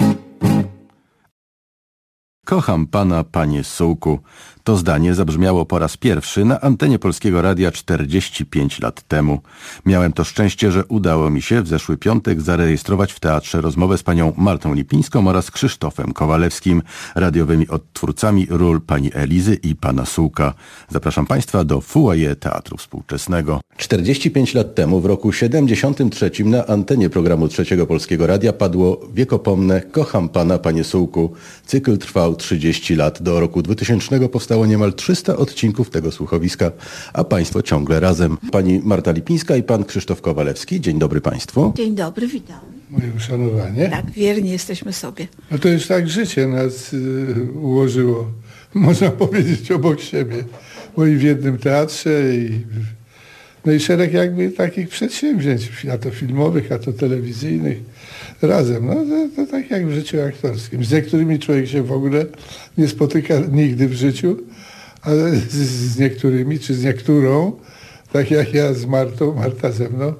Kocham 2.47 2.87
pana, 2.87 3.25
panie 3.25 3.65
Sułku. 3.65 4.19
To 4.65 4.77
zdanie 4.77 5.15
zabrzmiało 5.15 5.67
po 5.67 5.79
raz 5.79 5.97
pierwszy 5.97 6.45
na 6.45 6.61
antenie 6.61 6.99
Polskiego 6.99 7.43
Radia 7.43 7.73
45 7.73 8.81
lat 8.81 9.03
temu. 9.03 9.39
Miałem 9.87 10.13
to 10.13 10.25
szczęście, 10.25 10.73
że 10.73 10.85
udało 10.85 11.31
mi 11.31 11.43
się 11.43 11.63
w 11.63 11.69
zeszły 11.69 11.97
piątek 11.97 12.41
zarejestrować 12.41 13.13
w 13.13 13.21
teatrze 13.21 13.61
rozmowę 13.61 13.99
z 13.99 14.03
panią 14.03 14.33
Martą 14.37 14.75
Lipińską 14.75 15.29
oraz 15.29 15.51
Krzysztofem 15.51 16.13
Kowalewskim, 16.13 16.83
radiowymi 17.15 17.69
odtwórcami 17.69 18.47
ról 18.51 18.81
pani 18.81 19.11
Elizy 19.15 19.55
i 19.55 19.75
pana 19.77 20.07
Sułka. 20.07 20.55
Zapraszam 20.89 21.27
państwa 21.27 21.65
do 21.65 21.81
Foyer 21.81 22.39
Teatru 22.39 22.77
Współczesnego. 22.77 23.61
45 23.77 24.55
lat 24.55 24.75
temu, 24.75 25.01
w 25.01 25.07
roku 25.07 25.33
73 25.33 26.31
na 26.45 26.67
antenie 26.67 27.11
programu 27.11 27.49
Trzeciego 27.49 27.87
Polskiego 27.87 28.27
Radia 28.27 28.53
padło 28.53 29.01
wiekopomne 29.15 29.81
Kocham 29.81 30.29
pana, 30.29 30.59
panie 30.59 30.85
Sułku. 30.85 31.33
Cykl 31.67 31.99
trwał 31.99 32.37
30 32.37 32.97
lat. 32.97 33.23
Do 33.23 33.41
roku 33.41 33.63
2000 33.63 34.29
powstało 34.55 34.67
niemal 34.67 34.93
300 34.93 35.37
odcinków 35.37 35.91
tego 35.91 36.13
słuchowiska, 36.13 36.73
a 37.13 37.25
państwo 37.25 37.63
ciągle 37.63 38.01
razem. 38.01 38.37
Pani 38.53 38.81
Marta 38.85 39.13
Lipińska 39.13 39.57
i 39.57 39.63
pan 39.63 39.85
Krzysztof 39.85 40.21
Kowalewski. 40.21 40.81
Dzień 40.81 40.99
dobry 40.99 41.21
państwu. 41.21 41.73
Dzień 41.77 41.95
dobry, 41.95 42.29
witam. 42.29 42.61
Moje 42.91 43.13
uszanowanie. 43.17 43.89
Tak, 43.89 44.11
wierni 44.11 44.51
jesteśmy 44.51 44.93
sobie. 44.93 45.29
No 45.51 45.59
to 45.59 45.69
już 45.69 45.87
tak 45.87 46.09
życie 46.09 46.47
nas 46.47 46.93
y, 46.93 47.49
ułożyło, 47.63 48.31
można 48.75 49.11
powiedzieć, 49.11 49.71
obok 49.73 50.01
siebie. 50.01 50.45
Bo 50.97 51.07
i 51.07 51.17
w 51.17 51.23
jednym 51.23 51.59
teatrze, 51.59 52.35
i, 52.35 52.61
no 53.65 53.73
i 53.73 53.81
szereg 53.81 54.13
jakby 54.13 54.51
takich 54.51 54.89
przedsięwzięć, 54.89 55.71
a 55.93 55.99
to 55.99 56.11
filmowych, 56.11 56.73
a 56.73 56.79
to 56.79 56.93
telewizyjnych, 56.93 57.79
razem. 58.43 58.87
No 58.87 58.95
to, 58.95 59.37
to 59.37 59.51
tak 59.51 59.71
jak 59.71 59.87
w 59.87 59.93
życiu 59.93 60.23
aktorskim. 60.23 60.85
Z 60.85 60.93
niektórymi 60.93 61.39
człowiek 61.39 61.67
się 61.67 61.83
w 61.83 61.93
ogóle 61.93 62.27
nie 62.79 62.89
spotyka 62.89 63.35
nigdy 63.53 63.89
w 63.89 63.95
życiu, 63.95 64.37
ale 65.03 65.37
z, 65.37 65.53
z 65.53 65.99
niektórymi, 65.99 66.59
czy 66.59 66.75
z 66.75 66.85
niektórą, 66.85 67.53
tak 68.13 68.31
jak 68.31 68.55
ja 68.55 68.75
z 68.75 68.87
Martą, 68.87 69.35
Marta 69.35 69.73
ze 69.73 69.89
mną, 69.89 70.15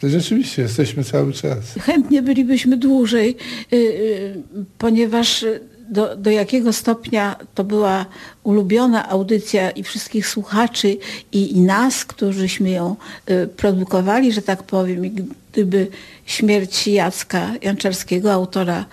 to 0.00 0.08
rzeczywiście 0.08 0.62
jesteśmy 0.62 1.04
cały 1.04 1.32
czas. 1.32 1.74
Chętnie 1.80 2.22
bylibyśmy 2.22 2.76
dłużej, 2.76 3.36
y, 3.72 3.76
y, 3.76 4.34
ponieważ 4.78 5.44
do, 5.90 6.16
do 6.16 6.30
jakiego 6.30 6.72
stopnia 6.72 7.36
to 7.54 7.64
była 7.64 8.06
ulubiona 8.42 9.08
audycja 9.08 9.70
i 9.70 9.82
wszystkich 9.82 10.26
słuchaczy 10.26 10.98
i, 11.32 11.56
i 11.56 11.60
nas, 11.60 12.04
którzyśmy 12.04 12.70
ją 12.70 12.96
y, 13.30 13.46
produkowali, 13.46 14.32
że 14.32 14.42
tak 14.42 14.62
powiem, 14.62 15.06
i 15.06 15.24
gdyby 15.52 15.86
śmierć 16.26 16.86
Jacka 16.88 17.50
Janczarskiego, 17.62 18.32
autora, 18.32 18.84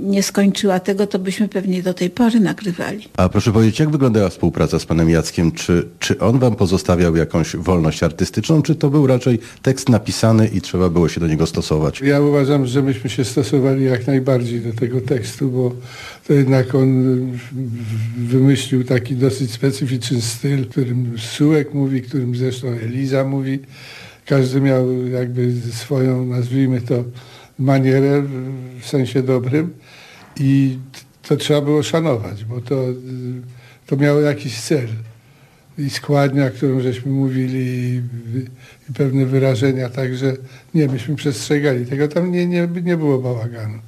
nie 0.00 0.22
skończyła 0.22 0.80
tego, 0.80 1.06
to 1.06 1.18
byśmy 1.18 1.48
pewnie 1.48 1.82
do 1.82 1.94
tej 1.94 2.10
pory 2.10 2.40
nagrywali. 2.40 3.08
A 3.16 3.28
proszę 3.28 3.52
powiedzieć, 3.52 3.80
jak 3.80 3.90
wyglądała 3.90 4.28
współpraca 4.28 4.78
z 4.78 4.86
panem 4.86 5.10
Jackiem? 5.10 5.52
Czy, 5.52 5.88
czy 5.98 6.18
on 6.18 6.38
wam 6.38 6.56
pozostawiał 6.56 7.16
jakąś 7.16 7.56
wolność 7.56 8.02
artystyczną, 8.02 8.62
czy 8.62 8.74
to 8.74 8.90
był 8.90 9.06
raczej 9.06 9.38
tekst 9.62 9.88
napisany 9.88 10.48
i 10.48 10.60
trzeba 10.60 10.88
było 10.88 11.08
się 11.08 11.20
do 11.20 11.26
niego 11.26 11.46
stosować? 11.46 12.00
Ja 12.00 12.20
uważam, 12.20 12.66
że 12.66 12.82
myśmy 12.82 13.10
się 13.10 13.24
stosowali 13.24 13.84
jak 13.84 14.06
najbardziej 14.06 14.60
do 14.60 14.72
tego 14.72 15.00
tekstu, 15.00 15.50
bo 15.50 15.72
to 16.26 16.32
jednak 16.32 16.74
on 16.74 17.16
wymyślił 18.16 18.84
taki 18.84 19.16
dosyć 19.16 19.50
specyficzny 19.50 20.22
styl, 20.22 20.66
którym 20.66 21.18
Sułek 21.18 21.74
mówi, 21.74 22.02
którym 22.02 22.36
zresztą 22.36 22.68
Eliza 22.68 23.24
mówi. 23.24 23.58
Każdy 24.28 24.60
miał 24.60 25.06
jakby 25.06 25.52
swoją, 25.72 26.26
nazwijmy 26.26 26.80
to, 26.80 27.04
manierę 27.58 28.22
w 28.80 28.86
sensie 28.86 29.22
dobrym 29.22 29.74
i 30.40 30.78
to 31.22 31.36
trzeba 31.36 31.60
było 31.60 31.82
szanować, 31.82 32.44
bo 32.44 32.60
to, 32.60 32.84
to 33.86 33.96
miało 33.96 34.20
jakiś 34.20 34.60
cel. 34.60 34.88
I 35.78 35.90
składnia, 35.90 36.50
którą 36.50 36.80
żeśmy 36.80 37.12
mówili, 37.12 37.60
i, 37.60 38.02
i 38.90 38.92
pewne 38.94 39.26
wyrażenia, 39.26 39.88
także 39.88 40.36
nie, 40.74 40.86
myśmy 40.86 41.16
przestrzegali 41.16 41.86
tego, 41.86 42.08
tam 42.08 42.32
nie, 42.32 42.46
nie, 42.46 42.68
nie 42.82 42.96
było 42.96 43.18
bałaganu. 43.18 43.78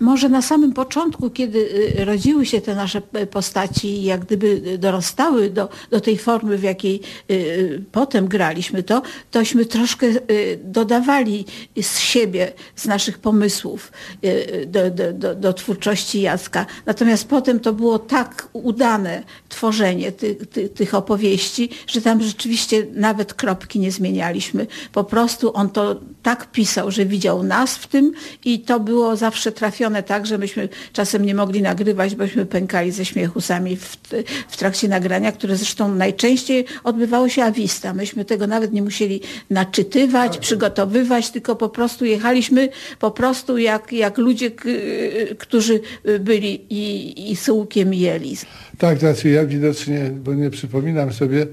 Może 0.00 0.28
na 0.28 0.42
samym 0.42 0.72
początku, 0.72 1.30
kiedy 1.30 1.58
y, 1.98 2.04
rodziły 2.04 2.46
się 2.46 2.60
te 2.60 2.74
nasze 2.74 3.00
p- 3.00 3.26
postaci 3.26 4.02
jak 4.02 4.24
gdyby 4.24 4.78
dorastały 4.78 5.50
do, 5.50 5.68
do 5.90 6.00
tej 6.00 6.18
formy, 6.18 6.58
w 6.58 6.62
jakiej 6.62 7.00
y, 7.30 7.34
y, 7.34 7.84
potem 7.92 8.28
graliśmy 8.28 8.82
to, 8.82 9.02
tośmy 9.30 9.66
troszkę 9.66 10.06
y, 10.06 10.58
dodawali 10.64 11.44
z 11.82 11.98
siebie, 11.98 12.52
z 12.76 12.86
naszych 12.86 13.18
pomysłów 13.18 13.92
y, 14.24 14.66
do, 14.66 14.90
do, 14.90 15.12
do, 15.12 15.34
do 15.34 15.52
twórczości 15.52 16.20
Jacka. 16.20 16.66
Natomiast 16.86 17.28
potem 17.28 17.60
to 17.60 17.72
było 17.72 17.98
tak 17.98 18.48
udane 18.52 19.22
tworzenie 19.48 20.12
ty, 20.12 20.34
ty, 20.34 20.68
tych 20.68 20.94
opowieści, 20.94 21.70
że 21.86 22.00
tam 22.00 22.22
rzeczywiście 22.22 22.86
nawet 22.92 23.34
kropki 23.34 23.78
nie 23.80 23.92
zmienialiśmy. 23.92 24.66
Po 24.92 25.04
prostu 25.04 25.56
on 25.56 25.70
to 25.70 26.00
tak 26.22 26.50
pisał, 26.52 26.90
że 26.90 27.06
widział 27.06 27.42
nas 27.42 27.76
w 27.76 27.86
tym 27.86 28.12
i 28.44 28.60
to 28.60 28.80
było 28.80 29.16
zawsze 29.16 29.52
trafione 29.52 29.83
tak, 30.02 30.26
że 30.26 30.38
myśmy 30.38 30.68
czasem 30.92 31.24
nie 31.24 31.34
mogli 31.34 31.62
nagrywać, 31.62 32.14
bośmy 32.14 32.46
pękali 32.46 32.92
ze 32.92 33.04
śmiechu 33.04 33.40
sami 33.40 33.76
w, 33.76 33.96
w 34.48 34.56
trakcie 34.56 34.88
nagrania, 34.88 35.32
które 35.32 35.56
zresztą 35.56 35.94
najczęściej 35.94 36.64
odbywało 36.84 37.28
się 37.28 37.44
awista. 37.44 37.94
Myśmy 37.94 38.24
tego 38.24 38.46
nawet 38.46 38.72
nie 38.72 38.82
musieli 38.82 39.20
naczytywać, 39.50 40.38
przygotowywać, 40.38 41.30
tylko 41.30 41.56
po 41.56 41.68
prostu 41.68 42.04
jechaliśmy 42.04 42.68
po 42.98 43.10
prostu 43.10 43.58
jak, 43.58 43.92
jak 43.92 44.18
ludzie, 44.18 44.50
którzy 45.38 45.80
byli 46.20 46.60
i, 46.70 47.30
i 47.30 47.36
sułkiem 47.36 47.94
i 47.94 48.04
Elis. 48.04 48.46
Tak, 48.78 48.98
znaczy 48.98 49.28
ja 49.28 49.46
widocznie, 49.46 50.10
bo 50.24 50.34
nie 50.34 50.50
przypominam 50.50 51.12
sobie, 51.12 51.46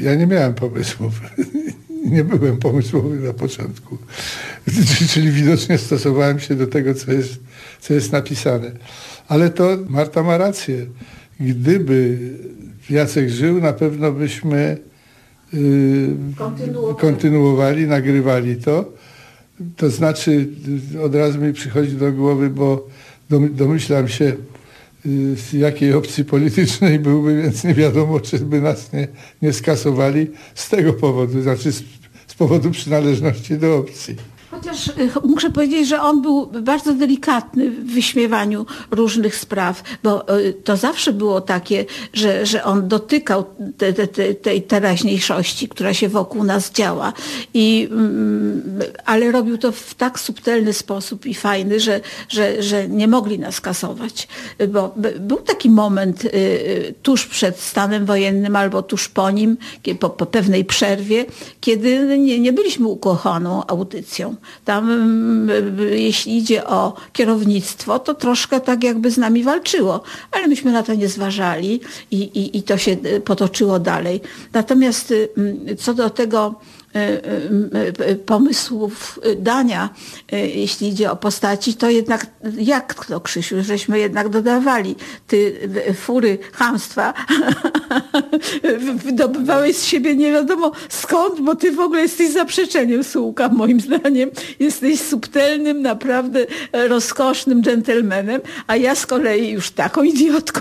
ja 0.00 0.14
nie 0.14 0.26
miałem 0.26 0.54
pomysłów. 0.54 1.12
Nie 2.04 2.24
byłem 2.24 2.56
pomysłowy 2.56 3.20
na 3.20 3.32
początku. 3.32 3.98
Czyli 5.10 5.30
widocznie 5.30 5.78
stosowałem 5.78 6.40
się 6.40 6.54
do 6.54 6.66
tego, 6.66 6.94
co 6.94 7.12
jest, 7.12 7.40
co 7.80 7.94
jest 7.94 8.12
napisane. 8.12 8.70
Ale 9.28 9.50
to 9.50 9.78
Marta 9.88 10.22
ma 10.22 10.38
rację. 10.38 10.86
Gdyby 11.40 12.18
Jacek 12.90 13.28
żył, 13.30 13.60
na 13.60 13.72
pewno 13.72 14.12
byśmy 14.12 14.78
yy, 15.52 15.60
Kontynuowali. 16.36 16.96
kontynuowali, 17.00 17.86
nagrywali 17.86 18.56
to. 18.56 18.92
To 19.76 19.90
znaczy, 19.90 20.48
od 21.02 21.14
razu 21.14 21.38
mi 21.40 21.52
przychodzi 21.52 21.92
do 21.92 22.12
głowy, 22.12 22.50
bo 22.50 22.88
dom- 23.30 23.54
domyślam 23.54 24.08
się, 24.08 24.32
z 25.34 25.52
jakiej 25.52 25.94
opcji 25.94 26.24
politycznej 26.24 26.98
byłby, 26.98 27.42
więc 27.42 27.64
nie 27.64 27.74
wiadomo, 27.74 28.20
czy 28.20 28.38
by 28.38 28.60
nas 28.60 28.92
nie, 28.92 29.08
nie 29.42 29.52
skasowali 29.52 30.26
z 30.54 30.68
tego 30.68 30.92
powodu, 30.92 31.42
znaczy 31.42 31.72
z, 31.72 31.82
z 32.26 32.34
powodu 32.34 32.70
przynależności 32.70 33.58
do 33.58 33.76
opcji. 33.76 34.16
Chociaż 34.64 34.88
y, 34.88 34.92
muszę 35.24 35.50
powiedzieć, 35.50 35.88
że 35.88 36.02
on 36.02 36.22
był 36.22 36.46
bardzo 36.46 36.94
delikatny 36.94 37.70
w 37.70 37.94
wyśmiewaniu 37.94 38.66
różnych 38.90 39.36
spraw, 39.36 39.82
bo 40.02 40.38
y, 40.38 40.52
to 40.52 40.76
zawsze 40.76 41.12
było 41.12 41.40
takie, 41.40 41.84
że, 42.12 42.46
że 42.46 42.64
on 42.64 42.88
dotykał 42.88 43.44
te, 43.78 43.92
te, 43.92 44.08
te, 44.08 44.34
tej 44.34 44.62
teraźniejszości, 44.62 45.68
która 45.68 45.94
się 45.94 46.08
wokół 46.08 46.44
nas 46.44 46.72
działa. 46.72 47.12
I, 47.54 47.88
mm, 47.90 48.80
ale 49.04 49.32
robił 49.32 49.58
to 49.58 49.72
w 49.72 49.94
tak 49.94 50.20
subtelny 50.20 50.72
sposób 50.72 51.26
i 51.26 51.34
fajny, 51.34 51.80
że, 51.80 52.00
że, 52.28 52.62
że 52.62 52.88
nie 52.88 53.08
mogli 53.08 53.38
nas 53.38 53.60
kasować. 53.60 54.28
Bo 54.68 54.94
był 55.20 55.36
taki 55.36 55.70
moment 55.70 56.24
y, 56.24 56.94
tuż 57.02 57.26
przed 57.26 57.60
stanem 57.60 58.06
wojennym 58.06 58.56
albo 58.56 58.82
tuż 58.82 59.08
po 59.08 59.30
nim, 59.30 59.56
po, 60.00 60.10
po 60.10 60.26
pewnej 60.26 60.64
przerwie, 60.64 61.26
kiedy 61.60 62.18
nie, 62.18 62.40
nie 62.40 62.52
byliśmy 62.52 62.88
ukochaną 62.88 63.66
audycją. 63.66 64.36
Tam, 64.64 64.90
mm, 64.90 65.50
y, 65.80 66.00
jeśli 66.00 66.38
idzie 66.38 66.66
o 66.66 66.94
kierownictwo, 67.12 67.98
to 67.98 68.14
troszkę 68.14 68.60
tak 68.60 68.84
jakby 68.84 69.10
z 69.10 69.18
nami 69.18 69.44
walczyło, 69.44 70.02
ale 70.30 70.48
myśmy 70.48 70.72
na 70.72 70.82
to 70.82 70.94
nie 70.94 71.08
zważali 71.08 71.80
i, 72.10 72.16
i, 72.16 72.58
i 72.58 72.62
to 72.62 72.78
się 72.78 72.96
y, 73.06 73.20
potoczyło 73.20 73.78
dalej. 73.78 74.20
Natomiast 74.52 75.10
y, 75.10 75.28
mm, 75.36 75.76
co 75.76 75.94
do 75.94 76.10
tego, 76.10 76.54
pomysłów 78.26 79.20
y, 79.26 79.36
dania, 79.36 79.88
y, 80.32 80.36
jeśli 80.36 80.88
idzie 80.88 81.10
o 81.10 81.16
postaci, 81.16 81.74
to 81.74 81.90
jednak 81.90 82.26
jak 82.56 83.06
to 83.06 83.20
Krzysiu, 83.20 83.56
żeśmy 83.60 83.98
jednak 83.98 84.28
dodawali 84.28 84.96
ty 85.26 85.70
y, 85.88 85.94
fury 85.94 86.38
chamstwa, 86.52 87.14
wydobywałeś 89.04 89.76
z 89.76 89.84
siebie 89.84 90.16
nie 90.16 90.32
wiadomo 90.32 90.72
skąd, 90.88 91.40
bo 91.40 91.56
ty 91.56 91.72
w 91.72 91.80
ogóle 91.80 92.02
jesteś 92.02 92.30
zaprzeczeniem 92.30 93.04
Sułka 93.04 93.48
moim 93.48 93.80
zdaniem. 93.80 94.30
Jesteś 94.60 95.00
subtelnym, 95.00 95.82
naprawdę 95.82 96.46
e, 96.72 96.88
rozkosznym 96.88 97.62
dżentelmenem, 97.62 98.40
a 98.66 98.76
ja 98.76 98.94
z 98.94 99.06
kolei 99.06 99.50
już 99.50 99.70
taką 99.70 100.02
idiotką 100.02 100.60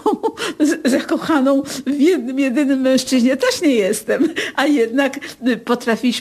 zakochaną 0.85 1.63
w 1.87 1.99
jednym, 1.99 2.39
jedynym 2.39 2.81
mężczyźnie 2.81 3.37
też 3.37 3.61
nie 3.61 3.75
jestem, 3.75 4.29
a 4.55 4.65
jednak 4.65 5.19
y, 5.47 5.57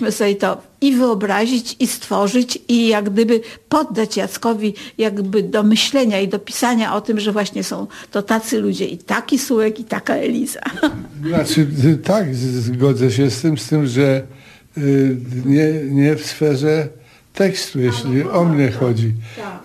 potrafiliśmy 0.02 0.12
sobie 0.12 0.36
to 0.36 0.62
i 0.80 0.96
wyobrazić, 0.96 1.76
i 1.80 1.86
stworzyć, 1.86 2.58
i 2.68 2.88
jak 2.88 3.10
gdyby 3.10 3.40
poddać 3.68 4.16
Jackowi 4.16 4.74
jakby 4.98 5.42
do 5.42 5.62
myślenia 5.62 6.20
i 6.20 6.28
do 6.28 6.38
pisania 6.38 6.94
o 6.94 7.00
tym, 7.00 7.20
że 7.20 7.32
właśnie 7.32 7.64
są 7.64 7.86
to 8.10 8.22
tacy 8.22 8.60
ludzie 8.60 8.84
i 8.84 8.98
taki 8.98 9.38
Sułek, 9.38 9.80
i 9.80 9.84
taka 9.84 10.14
Eliza. 10.14 10.60
Znaczy, 11.28 11.66
y, 11.84 11.96
tak, 11.96 12.34
zgodzę 12.34 13.10
się 13.10 13.30
z 13.30 13.40
tym, 13.40 13.58
z 13.58 13.66
tym, 13.68 13.86
że 13.86 14.22
y, 14.78 15.16
nie, 15.46 15.72
nie 15.84 16.16
w 16.16 16.26
sferze 16.26 16.88
tekstu, 17.34 17.80
jeśli 17.80 18.22
o 18.22 18.44
mnie 18.44 18.70
chodzi, 18.70 19.14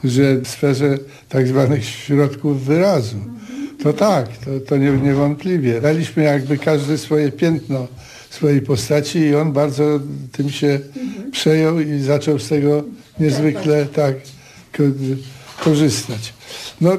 że 0.04 0.38
w 0.38 0.48
sferze 0.48 0.98
tak 1.30 1.48
zwanych 1.48 1.86
środków 1.86 2.66
wyrazu. 2.66 3.18
To 3.84 3.94
tak, 3.94 4.28
to, 4.38 4.60
to 4.68 4.78
nie, 4.78 4.92
niewątpliwie. 4.92 5.82
Daliśmy 5.82 6.24
jakby 6.24 6.58
każdy 6.58 6.98
swoje 6.98 7.32
piętno 7.32 7.88
swojej 8.30 8.62
postaci 8.62 9.20
i 9.20 9.36
on 9.36 9.54
bardzo 9.54 10.00
tym 10.32 10.50
się 10.50 10.80
przejął 11.32 11.80
i 11.80 12.00
zaczął 12.00 12.40
z 12.40 12.48
tego 12.48 12.84
niezwykle 13.20 13.86
tak 13.86 14.16
ko- 14.78 14.84
korzystać. 15.64 16.34
No, 16.82 16.98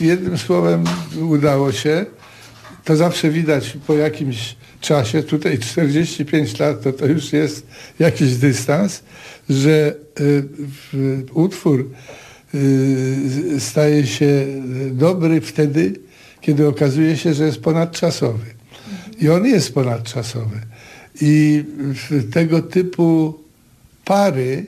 jednym 0.00 0.38
słowem 0.38 0.84
udało 1.30 1.72
się. 1.72 2.06
To 2.84 2.96
zawsze 2.96 3.30
widać 3.30 3.76
po 3.86 3.94
jakimś 3.94 4.56
czasie, 4.80 5.22
tutaj 5.22 5.58
45 5.58 6.58
lat 6.58 6.82
to, 6.82 6.92
to 6.92 7.06
już 7.06 7.32
jest 7.32 7.66
jakiś 7.98 8.34
dystans, 8.36 9.02
że 9.50 9.94
y, 10.20 10.42
w- 10.92 11.24
utwór 11.32 11.90
y, 12.54 13.60
staje 13.60 14.06
się 14.06 14.46
dobry 14.90 15.40
wtedy, 15.40 15.92
kiedy 16.40 16.68
okazuje 16.68 17.16
się, 17.16 17.34
że 17.34 17.44
jest 17.46 17.60
ponadczasowy. 17.60 18.44
I 19.22 19.28
on 19.30 19.46
jest 19.46 19.74
ponadczasowy. 19.74 20.60
I 21.20 21.64
tego 22.32 22.62
typu 22.62 23.34
pary, 24.04 24.66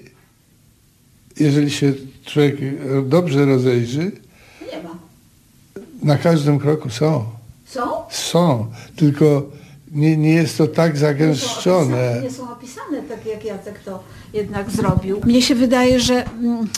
jeżeli 1.41 1.71
się 1.71 1.93
człowiek 2.25 2.57
dobrze 3.09 3.45
rozejrzy, 3.45 4.13
Nie 4.73 4.83
ma. 4.83 4.99
na 6.03 6.19
każdym 6.19 6.59
kroku 6.59 6.91
są. 6.91 7.25
Są? 7.67 7.81
Są, 8.11 8.67
tylko 8.97 9.47
nie, 9.93 10.17
nie 10.17 10.35
jest 10.35 10.59
to 10.59 10.67
tak 10.67 10.97
zagęszczone. 10.97 12.21
Nie 12.23 12.31
są 12.31 12.53
opisane 12.53 13.03
tak, 13.09 13.27
jak 13.27 13.45
Jacek 13.45 13.79
to 13.85 14.03
jednak 14.33 14.71
zrobił. 14.71 15.21
Mnie 15.25 15.43
się 15.43 15.55
wydaje, 15.55 16.01
że, 16.01 16.25
mm, 16.27 16.69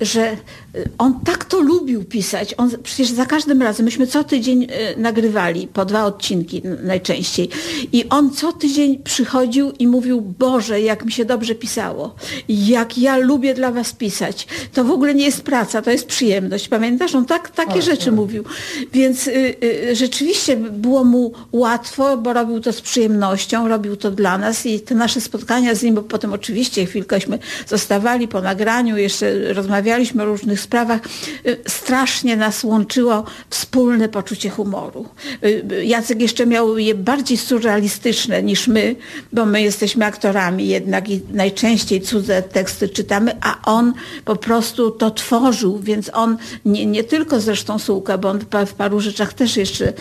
że 0.00 0.36
y, 0.76 0.88
on 0.98 1.20
tak 1.24 1.44
to 1.44 1.60
lubił 1.60 2.04
pisać. 2.04 2.54
On 2.56 2.70
przecież 2.82 3.10
za 3.10 3.26
każdym 3.26 3.62
razem, 3.62 3.84
myśmy 3.84 4.06
co 4.06 4.24
tydzień 4.24 4.62
y, 4.62 4.68
nagrywali, 4.96 5.66
po 5.66 5.84
dwa 5.84 6.04
odcinki 6.04 6.62
najczęściej. 6.82 7.48
I 7.92 8.08
on 8.08 8.30
co 8.30 8.52
tydzień 8.52 8.98
przychodził 8.98 9.72
i 9.78 9.86
mówił, 9.86 10.20
Boże, 10.20 10.80
jak 10.80 11.04
mi 11.04 11.12
się 11.12 11.24
dobrze 11.24 11.54
pisało. 11.54 12.14
Jak 12.48 12.98
ja 12.98 13.16
lubię 13.16 13.54
dla 13.54 13.72
was 13.72 13.92
pisać. 13.92 14.46
To 14.72 14.84
w 14.84 14.90
ogóle 14.90 15.14
nie 15.14 15.24
jest 15.24 15.42
praca, 15.42 15.82
to 15.82 15.90
jest 15.90 16.06
przyjemność. 16.06 16.68
Pamiętasz? 16.68 17.14
On 17.14 17.24
tak, 17.24 17.50
takie 17.50 17.82
rzeczy 17.82 18.12
mówił. 18.12 18.44
Więc 18.92 19.26
y, 19.26 19.56
y, 19.64 19.96
rzeczywiście 19.96 20.56
było 20.56 21.04
mu 21.04 21.32
łatwo, 21.52 22.16
bo 22.16 22.32
robił 22.32 22.60
to 22.60 22.72
z 22.72 22.80
przyjemnością, 22.80 23.68
robił 23.68 23.96
to 23.96 24.10
dla 24.10 24.38
nas 24.38 24.66
i 24.66 24.80
te 24.80 24.94
nasze 24.94 25.20
spotkania 25.20 25.74
z 25.74 25.82
nim, 25.82 25.94
bo 25.94 26.02
potem 26.02 26.32
oczywiście 26.32 26.86
chwilkęśmy 26.86 27.38
zostawali 27.66 28.28
po 28.28 28.40
nagraniu, 28.40 28.96
jeszcze 28.96 29.52
rozmawialiśmy 29.52 29.81
o 30.20 30.24
różnych 30.24 30.60
sprawach, 30.60 31.00
y, 31.46 31.56
strasznie 31.68 32.36
nas 32.36 32.64
łączyło 32.64 33.24
wspólne 33.50 34.08
poczucie 34.08 34.50
humoru. 34.50 35.08
Y, 35.44 35.64
y, 35.72 35.84
Jacek 35.84 36.20
jeszcze 36.20 36.46
miał 36.46 36.78
je 36.78 36.94
bardziej 36.94 37.36
surrealistyczne 37.36 38.42
niż 38.42 38.68
my, 38.68 38.96
bo 39.32 39.46
my 39.46 39.62
jesteśmy 39.62 40.04
aktorami 40.04 40.68
jednak 40.68 41.08
i 41.10 41.20
najczęściej 41.32 42.00
cudze 42.00 42.42
teksty 42.42 42.88
czytamy, 42.88 43.36
a 43.40 43.58
on 43.64 43.92
po 44.24 44.36
prostu 44.36 44.90
to 44.90 45.10
tworzył, 45.10 45.78
więc 45.78 46.10
on 46.12 46.36
nie, 46.64 46.86
nie 46.86 47.04
tylko 47.04 47.40
zresztą 47.40 47.78
Sułka, 47.78 48.18
bo 48.18 48.28
on 48.28 48.40
w 48.66 48.74
paru 48.74 49.00
rzeczach 49.00 49.32
też 49.32 49.56
jeszcze 49.56 49.92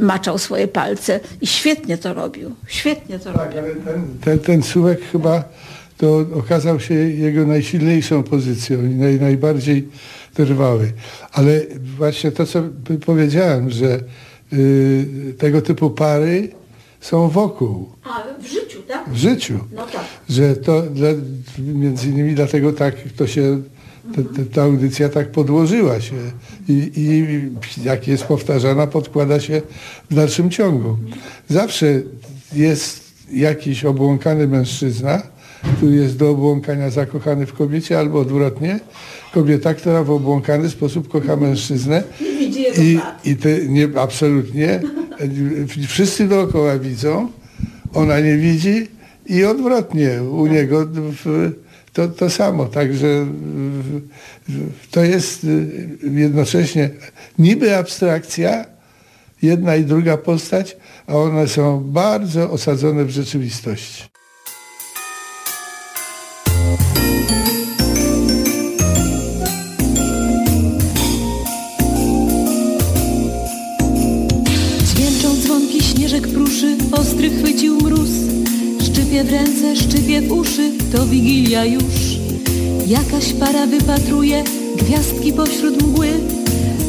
maczał 0.00 0.38
swoje 0.38 0.68
palce 0.68 1.20
i 1.40 1.46
świetnie 1.46 1.98
to 1.98 2.14
robił. 2.14 2.54
Świetnie 2.66 3.18
to 3.18 3.32
Tak, 3.32 3.44
robił. 3.44 3.58
ale 3.58 3.74
ten, 3.74 4.18
ten, 4.24 4.38
ten 4.38 4.62
sułek 4.62 5.00
chyba 5.12 5.44
to 5.98 6.26
okazał 6.34 6.80
się 6.80 6.94
jego 6.94 7.46
najsilniejszą 7.46 8.22
pozycją 8.22 8.84
i 8.84 8.94
naj, 8.94 9.20
najbardziej 9.20 9.88
trwały. 10.34 10.92
Ale 11.32 11.60
właśnie 11.96 12.32
to, 12.32 12.46
co 12.46 12.62
powiedziałem, 13.06 13.70
że 13.70 14.00
y, 14.52 15.34
tego 15.38 15.62
typu 15.62 15.90
pary 15.90 16.48
są 17.00 17.28
wokół, 17.28 17.88
A, 18.04 18.42
w 18.42 18.46
życiu, 18.46 18.78
tak? 18.88 19.10
w 19.10 19.16
życiu. 19.16 19.58
No 19.72 19.86
tak. 19.86 20.04
Że 20.28 20.56
to 20.56 20.82
dla, 20.82 21.08
między 21.58 22.08
innymi 22.08 22.34
dlatego 22.34 22.72
tak 22.72 22.94
to 23.16 23.26
się, 23.26 23.62
ta, 24.16 24.22
ta, 24.22 24.54
ta 24.54 24.62
audycja 24.62 25.08
tak 25.08 25.32
podłożyła 25.32 26.00
się 26.00 26.16
i, 26.68 26.90
i 26.96 27.84
jak 27.84 28.08
jest 28.08 28.24
powtarzana, 28.24 28.86
podkłada 28.86 29.40
się 29.40 29.62
w 30.10 30.14
dalszym 30.14 30.50
ciągu. 30.50 30.96
Zawsze 31.48 32.02
jest 32.52 33.08
jakiś 33.32 33.84
obłąkany 33.84 34.48
mężczyzna, 34.48 35.22
który 35.76 35.96
jest 35.96 36.16
do 36.16 36.30
obłąkania 36.30 36.90
zakochany 36.90 37.46
w 37.46 37.52
kobiecie, 37.52 37.98
albo 37.98 38.20
odwrotnie, 38.20 38.80
kobieta, 39.32 39.74
która 39.74 40.04
w 40.04 40.10
obłąkany 40.10 40.70
sposób 40.70 41.08
kocha 41.08 41.36
mężczyznę. 41.36 42.02
Widzi 42.20 42.62
jego 42.62 42.82
i, 42.82 42.98
i 43.24 43.36
te, 43.36 43.66
nie, 43.68 43.88
absolutnie. 43.96 44.80
Wszyscy 45.88 46.28
dookoła 46.28 46.78
widzą, 46.78 47.28
ona 47.94 48.20
nie 48.20 48.36
widzi 48.36 48.86
i 49.26 49.44
odwrotnie. 49.44 50.22
U 50.22 50.46
niego 50.46 50.86
w, 51.24 51.52
to, 51.92 52.08
to 52.08 52.30
samo. 52.30 52.66
Także 52.66 53.26
to 54.90 55.04
jest 55.04 55.44
y, 55.44 55.68
jednocześnie 56.02 56.90
niby 57.38 57.76
abstrakcja, 57.76 58.64
jedna 59.42 59.76
i 59.76 59.84
druga 59.84 60.16
postać, 60.16 60.76
a 61.06 61.14
one 61.14 61.48
są 61.48 61.84
bardzo 61.84 62.50
osadzone 62.50 63.04
w 63.04 63.10
rzeczywistości. 63.10 64.17
Już. 81.64 82.18
Jakaś 82.86 83.32
para 83.32 83.66
wypatruje 83.66 84.44
gwiazdki 84.76 85.32
pośród 85.32 85.82
mgły, 85.82 86.08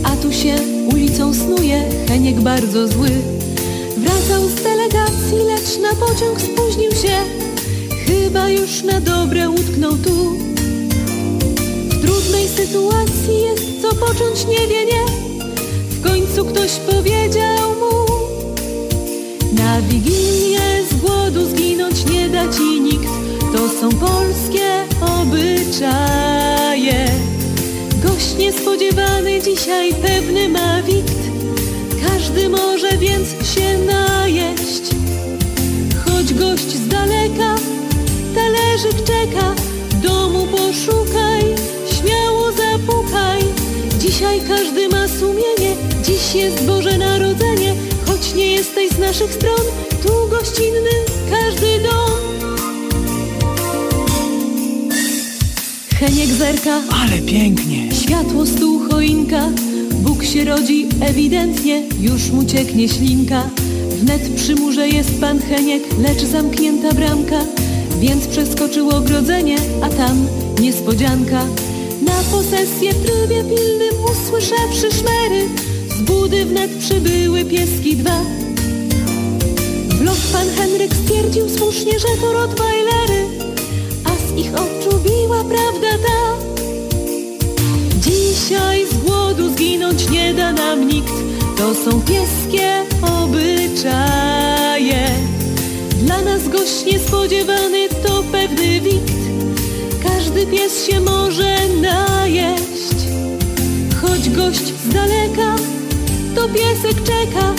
a 0.03 0.15
tu 0.15 0.31
się 0.31 0.55
ulicą 0.93 1.33
snuje 1.33 1.83
Heniek 2.07 2.39
bardzo 2.41 2.87
zły. 2.87 3.09
Wracał 3.97 4.49
z 4.49 4.55
delegacji, 4.55 5.37
lecz 5.47 5.79
na 5.81 6.07
pociąg 6.07 6.41
spóźnił 6.41 6.91
się. 6.91 7.17
Chyba 8.05 8.49
już 8.49 8.83
na 8.83 9.01
dobre 9.01 9.49
utknął 9.49 9.97
tu. 9.97 10.37
W 11.89 12.01
trudnej 12.01 12.47
sytuacji 12.47 13.41
jest 13.41 13.81
co 13.81 13.95
począć, 13.95 14.45
nie 14.47 14.67
wie, 14.67 14.85
nie. 14.85 15.29
W 15.99 16.01
końcu 16.01 16.45
ktoś 16.45 16.71
powiedział 16.71 17.69
mu 17.69 18.05
Na 19.53 19.81
Wigilię 19.81 20.83
z 20.91 20.95
głodu 20.95 21.45
zginąć 21.45 22.05
nie 22.05 22.29
da 22.29 22.47
ci 22.47 22.81
nikt 22.81 23.09
To 23.53 23.69
są 23.69 23.89
polskie 23.89 24.58
obyczaje 25.69 27.05
Gość 28.03 28.35
niespodziewany 28.37 29.41
dzisiaj 29.41 29.93
pewny 29.93 30.49
ma 30.49 30.81
wikt. 30.83 31.19
Każdy 32.07 32.49
może 32.49 32.97
więc 32.97 33.29
się 33.29 33.77
najeść. 33.77 34.83
Choć 36.05 36.33
gość 36.33 36.69
z 36.69 36.87
daleka 36.87 37.55
talerzyk 38.35 39.03
czeka. 39.03 39.55
Domu 40.03 40.47
poszukaj, 40.47 41.43
śmiało 41.99 42.51
zapukaj. 42.51 43.43
Dzisiaj 43.99 44.41
każdy 44.47 44.89
ma 44.89 45.07
sumienie, 45.07 45.75
dziś 46.03 46.35
jest 46.35 46.65
Boże 46.65 46.97
Narodzenie. 46.97 47.75
Choć 48.07 48.33
nie 48.35 48.51
jesteś 48.51 48.91
z 48.91 48.99
naszych 48.99 49.33
stron, 49.33 49.65
tu 50.03 50.27
gościnny 50.29 50.91
każdy 51.31 51.79
dom 51.79 52.18
Heniek 55.99 56.27
zerka, 56.27 56.81
Ale 56.91 57.21
pięknie. 57.21 57.89
światło, 57.91 58.45
stół, 58.45 58.79
choinka. 58.91 59.49
Bóg 59.91 60.23
się 60.23 60.45
rodzi 60.45 60.87
ewidentnie, 61.01 61.83
już 62.01 62.29
mu 62.29 62.45
cieknie 62.45 62.89
ślinka. 62.89 63.49
Wnet 63.89 64.29
przy 64.35 64.55
murze 64.55 64.87
jest 64.89 65.21
pan 65.21 65.39
Heniek, 65.39 65.83
lecz 66.01 66.21
zamknięta 66.21 66.93
bramka. 66.93 67.39
Więc 67.99 68.27
przeskoczył 68.27 68.89
ogrodzenie, 68.89 69.57
a 69.81 69.89
tam 69.89 70.27
niespodzianka. 70.61 71.45
Na 72.01 72.23
posesję 72.31 72.93
w 72.93 73.05
trybie 73.05 73.43
pilnym 73.43 73.95
usłyszawszy 74.11 74.91
szmery. 74.91 75.47
Z 75.97 76.01
budy 76.01 76.45
wnet 76.45 76.71
przybyły 76.71 77.45
pieski 77.45 77.95
dwa. 77.95 78.21
Vlog 79.89 80.17
pan 80.33 80.47
Henryk 80.57 80.93
stwierdził 80.95 81.49
słusznie, 81.49 81.99
że 81.99 82.07
to 82.21 82.29
ich 82.73 82.88
prawda 85.43 86.07
ta. 86.07 86.37
Dzisiaj 87.99 88.85
z 88.87 88.97
głodu 88.97 89.49
zginąć 89.49 90.09
nie 90.09 90.33
da 90.33 90.51
nam 90.53 90.87
nikt. 90.87 91.13
To 91.57 91.73
są 91.73 92.01
pieskie 92.01 92.83
obyczaje. 93.23 95.09
Dla 96.03 96.21
nas 96.21 96.47
gość 96.47 96.85
niespodziewany 96.85 97.89
to 97.89 98.23
pewny 98.31 98.81
wikt 98.81 99.19
Każdy 100.03 100.47
pies 100.47 100.85
się 100.85 100.99
może 100.99 101.57
najeść. 101.81 103.07
Choć 104.01 104.29
gość 104.29 104.65
z 104.65 104.93
daleka 104.93 105.55
to 106.35 106.49
piesek 106.49 107.03
czeka 107.03 107.53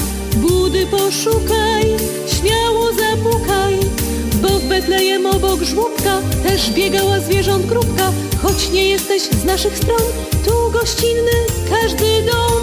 Też 6.43 6.71
biegała 6.71 7.21
zwierząt 7.21 7.67
grupka 7.67 8.13
Choć 8.43 8.71
nie 8.73 8.89
jesteś 8.89 9.23
z 9.23 9.45
naszych 9.45 9.79
stron. 9.79 10.03
Tu 10.45 10.71
gościnny 10.73 11.31
każdy 11.71 12.05
dom. 12.33 12.63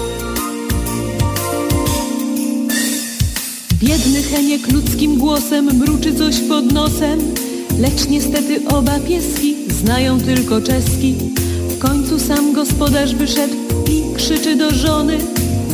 Biedny 3.82 4.22
Heniek 4.22 4.72
ludzkim 4.72 5.18
głosem 5.18 5.64
mruczy 5.64 6.14
coś 6.14 6.40
pod 6.40 6.72
nosem. 6.72 7.34
Lecz 7.78 8.08
niestety 8.08 8.60
oba 8.68 8.98
pieski 8.98 9.56
znają 9.70 10.20
tylko 10.20 10.60
czeski. 10.60 11.14
W 11.68 11.78
końcu 11.78 12.18
sam 12.18 12.52
gospodarz 12.52 13.14
wyszedł 13.14 13.54
i 13.90 14.14
krzyczy 14.16 14.56
do 14.56 14.70
żony. 14.70 15.18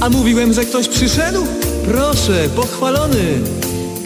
A 0.01 0.11
mówiłem, 0.11 0.53
że 0.53 0.65
ktoś 0.65 0.89
przyszedł? 0.89 1.47
Proszę, 1.85 2.49
pochwalony. 2.57 3.41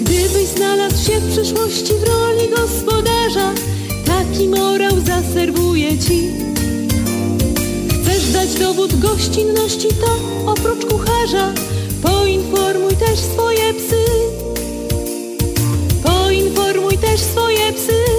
Gdybyś 0.01 0.47
znalazł 0.57 1.11
się 1.11 1.21
w 1.21 1.33
przyszłości 1.33 1.93
w 1.95 2.09
roli 2.09 2.49
gospodarza 2.57 3.53
Taki 4.33 4.49
morał 4.49 5.01
zaserwuję 5.01 5.99
ci? 5.99 6.31
Chcesz 8.03 8.33
dać 8.33 8.55
dowód 8.55 9.01
gościnności? 9.01 9.88
To 9.88 10.51
oprócz 10.53 10.85
kucharza 10.87 11.53
Poinformuj 12.03 12.97
też 12.97 13.19
swoje 13.19 13.75
psy. 13.75 14.05
Poinformuj 16.03 16.99
też 16.99 17.21
swoje 17.21 17.73
psy 17.73 18.18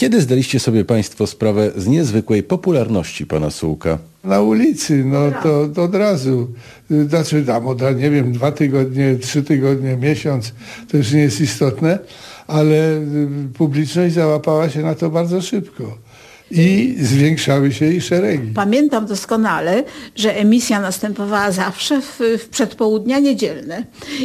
Kiedy 0.00 0.20
zdaliście 0.20 0.60
sobie 0.60 0.84
Państwo 0.84 1.26
sprawę 1.26 1.72
z 1.76 1.86
niezwykłej 1.86 2.42
popularności 2.42 3.26
pana 3.26 3.50
Sułka? 3.50 3.98
Na 4.24 4.40
ulicy, 4.40 5.04
no 5.04 5.18
to, 5.42 5.68
to 5.74 5.82
od 5.82 5.94
razu. 5.94 6.48
Znaczy 7.08 7.44
tam 7.44 7.66
od, 7.66 7.80
nie 7.96 8.10
wiem, 8.10 8.32
dwa 8.32 8.52
tygodnie, 8.52 9.16
trzy 9.16 9.42
tygodnie, 9.42 9.96
miesiąc, 9.96 10.54
to 10.90 10.96
już 10.96 11.12
nie 11.12 11.20
jest 11.20 11.40
istotne, 11.40 11.98
ale 12.46 12.96
y, 12.96 13.28
publiczność 13.54 14.14
załapała 14.14 14.70
się 14.70 14.82
na 14.82 14.94
to 14.94 15.10
bardzo 15.10 15.42
szybko. 15.42 15.98
I 16.50 16.96
zwiększały 17.00 17.72
się 17.72 17.86
jej 17.86 18.00
szeregi. 18.00 18.52
Pamiętam 18.54 19.06
doskonale, 19.06 19.84
że 20.16 20.36
emisja 20.36 20.80
następowała 20.80 21.52
zawsze 21.52 22.00
w, 22.00 22.20
w 22.38 22.48
przedpołudnia 22.48 23.18
niedzielne. 23.18 23.84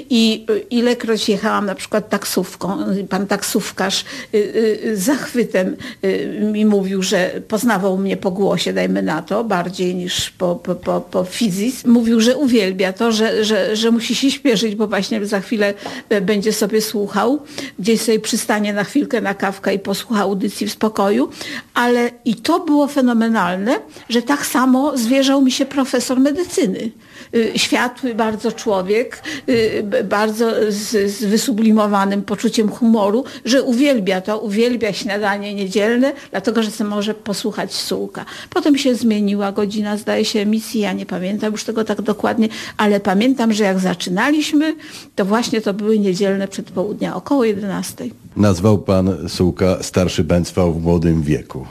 I 0.09 0.45
y, 0.49 0.59
ilekroć 0.59 1.29
jechałam 1.29 1.65
na 1.65 1.75
przykład 1.75 2.09
taksówką, 2.09 2.91
y, 2.91 3.03
pan 3.03 3.27
taksówkarz 3.27 4.05
y, 4.33 4.37
y, 4.85 4.97
z 4.97 4.99
zachwytem 4.99 5.75
y, 6.03 6.39
mi 6.53 6.65
mówił, 6.65 7.03
że 7.03 7.41
poznawał 7.47 7.97
mnie 7.97 8.17
po 8.17 8.31
głosie, 8.31 8.73
dajmy 8.73 9.01
na 9.01 9.21
to, 9.21 9.43
bardziej 9.43 9.95
niż 9.95 10.29
po, 10.29 10.55
po, 10.55 10.75
po, 10.75 11.01
po 11.01 11.23
fizis. 11.23 11.85
Mówił, 11.85 12.21
że 12.21 12.37
uwielbia 12.37 12.93
to, 12.93 13.11
że, 13.11 13.45
że, 13.45 13.75
że 13.75 13.91
musi 13.91 14.15
się 14.15 14.31
śpieszyć, 14.31 14.75
bo 14.75 14.87
właśnie 14.87 15.25
za 15.25 15.39
chwilę 15.39 15.73
e, 16.09 16.21
będzie 16.21 16.53
sobie 16.53 16.81
słuchał. 16.81 17.39
Gdzieś 17.79 18.01
sobie 18.01 18.19
przystanie 18.19 18.73
na 18.73 18.83
chwilkę 18.83 19.21
na 19.21 19.33
kawkę 19.33 19.73
i 19.73 19.79
posłucha 19.79 20.21
audycji 20.21 20.67
w 20.67 20.71
spokoju. 20.71 21.29
Ale 21.73 22.14
i 22.25 22.35
to 22.35 22.59
było 22.59 22.87
fenomenalne, 22.87 23.79
że 24.09 24.21
tak 24.21 24.45
samo 24.45 24.97
zwierzał 24.97 25.41
mi 25.41 25.51
się 25.51 25.65
profesor 25.65 26.19
medycyny. 26.19 26.91
Y, 27.35 27.51
Światły 27.55 28.15
bardzo 28.15 28.51
człowiek, 28.51 29.21
y, 29.49 30.03
bardzo 30.03 30.51
z, 30.69 31.11
z 31.11 31.25
wysublimowanym 31.25 32.21
poczuciem 32.23 32.69
humoru, 32.69 33.23
że 33.45 33.63
uwielbia 33.63 34.21
to, 34.21 34.39
uwielbia 34.39 34.93
śniadanie 34.93 35.53
niedzielne, 35.53 36.13
dlatego 36.31 36.63
że 36.63 36.83
może 36.83 37.13
posłuchać 37.13 37.73
sułka. 37.73 38.25
Potem 38.49 38.77
się 38.77 38.95
zmieniła 38.95 39.51
godzina, 39.51 39.97
zdaje 39.97 40.25
się, 40.25 40.39
emisji, 40.39 40.81
ja 40.81 40.93
nie 40.93 41.05
pamiętam 41.05 41.51
już 41.51 41.63
tego 41.63 41.83
tak 41.83 42.01
dokładnie, 42.01 42.49
ale 42.77 42.99
pamiętam, 42.99 43.53
że 43.53 43.63
jak 43.63 43.79
zaczynaliśmy, 43.79 44.75
to 45.15 45.25
właśnie 45.25 45.61
to 45.61 45.73
były 45.73 45.99
niedzielne 45.99 46.47
przedpołudnia, 46.47 47.15
około 47.15 47.45
11. 47.45 48.05
Nazwał 48.35 48.77
pan 48.77 49.29
Sułka 49.29 49.83
starszy 49.83 50.23
Bęcwał 50.23 50.73
w 50.73 50.83
młodym 50.83 51.21
wieku. 51.21 51.67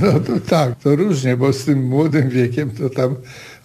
No 0.00 0.20
to 0.20 0.40
tak, 0.48 0.78
to 0.78 0.96
różnie, 0.96 1.36
bo 1.36 1.52
z 1.52 1.64
tym 1.64 1.86
młodym 1.86 2.28
wiekiem 2.28 2.70
to 2.70 2.90
tam 2.90 3.16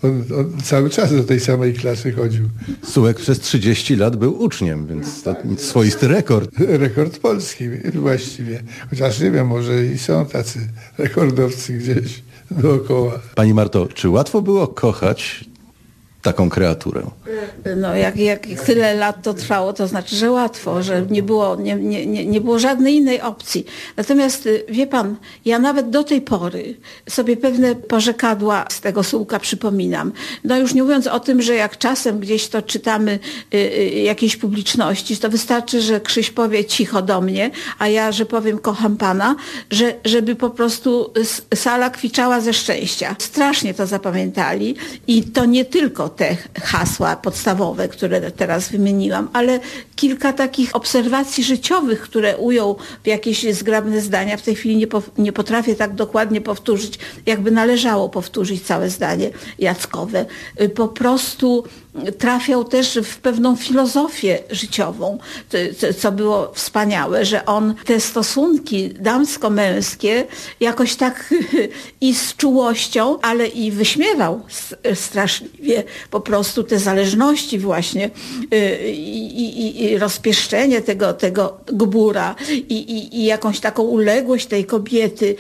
on, 0.04 0.24
on 0.40 0.62
cały 0.64 0.90
czas 0.90 1.16
do 1.16 1.24
tej 1.24 1.40
samej 1.40 1.74
klasy 1.74 2.12
chodził. 2.12 2.50
Sułek 2.84 3.18
przez 3.18 3.40
30 3.40 3.96
lat 3.96 4.16
był 4.16 4.42
uczniem, 4.42 4.88
więc 4.88 5.24
to 5.24 5.36
swoisty 5.58 6.08
rekord. 6.08 6.50
Rekord 6.60 7.20
polski 7.20 7.66
właściwie. 7.94 8.64
Chociaż 8.90 9.20
nie 9.20 9.32
wiem, 9.32 9.48
może 9.48 9.86
i 9.86 9.98
są 9.98 10.26
tacy 10.26 10.60
rekordowcy 10.98 11.74
gdzieś 11.74 12.24
dookoła. 12.52 13.20
Pani 13.36 13.54
Marto, 13.54 13.88
czy 13.88 14.10
łatwo 14.10 14.42
było 14.42 14.68
kochać 14.68 15.46
taką 16.24 16.50
kreaturę? 16.50 17.04
No 17.78 17.96
jak, 17.96 18.18
jak 18.18 18.48
tyle 18.66 18.96
lat 18.96 19.24
to 19.24 19.34
trwało, 19.34 19.74
to 19.74 19.88
znaczy, 19.88 20.16
że 20.16 20.32
łatwo, 20.32 20.84
że 20.84 21.06
nie 21.10 21.24
było, 21.24 21.56
nie, 21.56 21.76
nie, 21.76 22.26
nie, 22.26 22.42
było 22.42 22.60
żadnej 22.60 22.96
innej 22.96 23.22
opcji. 23.22 23.66
Natomiast 23.98 24.46
y, 24.46 24.66
wie 24.70 24.88
pan, 24.88 25.16
ja 25.46 25.60
nawet 25.60 25.90
do 25.90 26.04
tej 26.04 26.22
pory 26.22 26.76
sobie 27.10 27.38
pewne 27.38 27.76
porzekadła 27.76 28.66
z 28.70 28.82
tego 28.82 29.04
sułka 29.04 29.40
przypominam. 29.40 30.12
No 30.44 30.58
już 30.58 30.74
nie 30.74 30.84
mówiąc 30.84 31.08
o 31.08 31.20
tym, 31.20 31.42
że 31.42 31.56
jak 31.56 31.78
czasem 31.78 32.20
gdzieś 32.20 32.48
to 32.48 32.62
czytamy 32.62 33.20
y, 33.54 33.58
y, 33.58 33.90
jakiejś 33.90 34.38
publiczności, 34.38 35.18
to 35.18 35.30
wystarczy, 35.30 35.82
że 35.82 36.02
Krzyś 36.02 36.30
powie 36.32 36.66
cicho 36.66 37.02
do 37.02 37.22
mnie, 37.22 37.52
a 37.80 37.88
ja, 37.88 38.12
że 38.12 38.26
powiem 38.26 38.60
kocham 38.60 38.98
pana, 38.98 39.36
że, 39.72 39.94
żeby 40.06 40.36
po 40.36 40.50
prostu 40.50 41.14
sala 41.56 41.90
kwiczała 41.90 42.42
ze 42.42 42.54
szczęścia. 42.54 43.16
Strasznie 43.20 43.74
to 43.74 43.88
zapamiętali 43.88 44.76
i 45.08 45.24
to 45.24 45.46
nie 45.46 45.66
tylko 45.66 46.13
te 46.16 46.38
hasła 46.62 47.16
podstawowe, 47.16 47.88
które 47.88 48.32
teraz 48.32 48.70
wymieniłam, 48.70 49.30
ale 49.34 49.60
kilka 49.96 50.34
takich 50.34 50.76
obserwacji 50.76 51.44
życiowych, 51.44 52.02
które 52.02 52.38
ujął 52.38 52.78
w 53.04 53.08
jakieś 53.08 53.54
zgrabne 53.54 54.02
zdania. 54.02 54.38
W 54.38 54.42
tej 54.42 54.56
chwili 54.56 54.78
nie, 54.78 54.88
po, 54.88 55.02
nie 55.18 55.34
potrafię 55.34 55.76
tak 55.76 55.96
dokładnie 55.96 56.42
powtórzyć, 56.42 57.00
jakby 57.26 57.52
należało 57.52 58.10
powtórzyć 58.10 58.64
całe 58.64 58.90
zdanie 58.90 59.30
Jackowe. 59.60 60.26
Po 60.76 60.88
prostu 60.88 61.64
trafiał 62.18 62.64
też 62.64 63.00
w 63.04 63.18
pewną 63.18 63.56
filozofię 63.56 64.40
życiową, 64.52 65.18
co- 66.02 66.12
było 66.12 66.52
wspaniałe, 66.54 67.26
że 67.26 67.46
on 67.46 67.74
te 67.86 68.00
stosunki 68.00 68.90
damsko-męskie 68.90 70.26
jakoś 70.60 70.96
tak 70.96 71.34
i 72.02 72.16
z 72.16 72.36
czułością, 72.36 73.20
ale 73.22 73.48
i 73.48 73.72
wyśmiewał 73.72 74.42
straszliwie 74.94 75.84
po 76.10 76.22
prostu 76.22 76.64
te 76.64 76.80
zależności 76.80 77.60
właśnie 77.60 78.10
y, 78.54 78.92
i, 78.92 79.62
i, 79.62 79.84
i 79.84 79.98
rozpieszczenie 79.98 80.82
tego, 80.82 81.14
tego 81.14 81.58
gbura 81.66 82.36
i, 82.50 82.76
i, 82.76 83.20
i 83.20 83.26
jakąś 83.26 83.60
taką 83.60 83.84
uległość 83.84 84.46
tej 84.46 84.66
kobiety. 84.66 85.36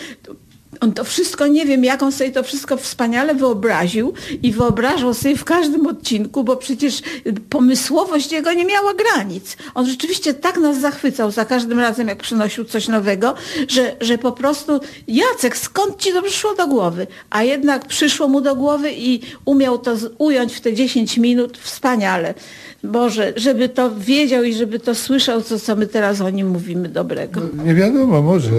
On 0.81 0.93
to 0.93 1.03
wszystko, 1.03 1.47
nie 1.47 1.65
wiem 1.65 1.83
jak 1.83 2.03
on 2.03 2.11
sobie 2.11 2.31
to 2.31 2.43
wszystko 2.43 2.77
wspaniale 2.77 3.35
wyobraził 3.35 4.13
i 4.43 4.51
wyobrażał 4.51 5.13
sobie 5.13 5.35
w 5.35 5.43
każdym 5.43 5.87
odcinku, 5.87 6.43
bo 6.43 6.55
przecież 6.55 7.01
pomysłowość 7.49 8.31
jego 8.31 8.53
nie 8.53 8.65
miała 8.65 8.93
granic. 8.93 9.57
On 9.73 9.85
rzeczywiście 9.85 10.33
tak 10.33 10.57
nas 10.57 10.79
zachwycał 10.79 11.31
za 11.31 11.45
każdym 11.45 11.79
razem, 11.79 12.07
jak 12.07 12.17
przynosił 12.17 12.65
coś 12.65 12.87
nowego, 12.87 13.35
że, 13.67 13.95
że 14.01 14.17
po 14.17 14.31
prostu 14.31 14.79
Jacek, 15.07 15.57
skąd 15.57 15.97
ci 15.97 16.13
to 16.13 16.21
przyszło 16.21 16.55
do 16.55 16.67
głowy? 16.67 17.07
A 17.29 17.43
jednak 17.43 17.85
przyszło 17.85 18.27
mu 18.27 18.41
do 18.41 18.55
głowy 18.55 18.91
i 18.93 19.21
umiał 19.45 19.77
to 19.77 19.95
ująć 20.17 20.53
w 20.53 20.61
te 20.61 20.73
10 20.73 21.17
minut 21.17 21.57
wspaniale. 21.57 22.33
Boże, 22.83 23.33
żeby 23.35 23.69
to 23.69 23.95
wiedział 23.95 24.43
i 24.43 24.53
żeby 24.53 24.79
to 24.79 24.95
słyszał, 24.95 25.41
co, 25.41 25.59
co 25.59 25.75
my 25.75 25.87
teraz 25.87 26.21
o 26.21 26.29
nim 26.29 26.47
mówimy 26.49 26.89
dobrego. 26.89 27.41
Nie 27.65 27.73
wiadomo, 27.75 28.21
może. 28.21 28.51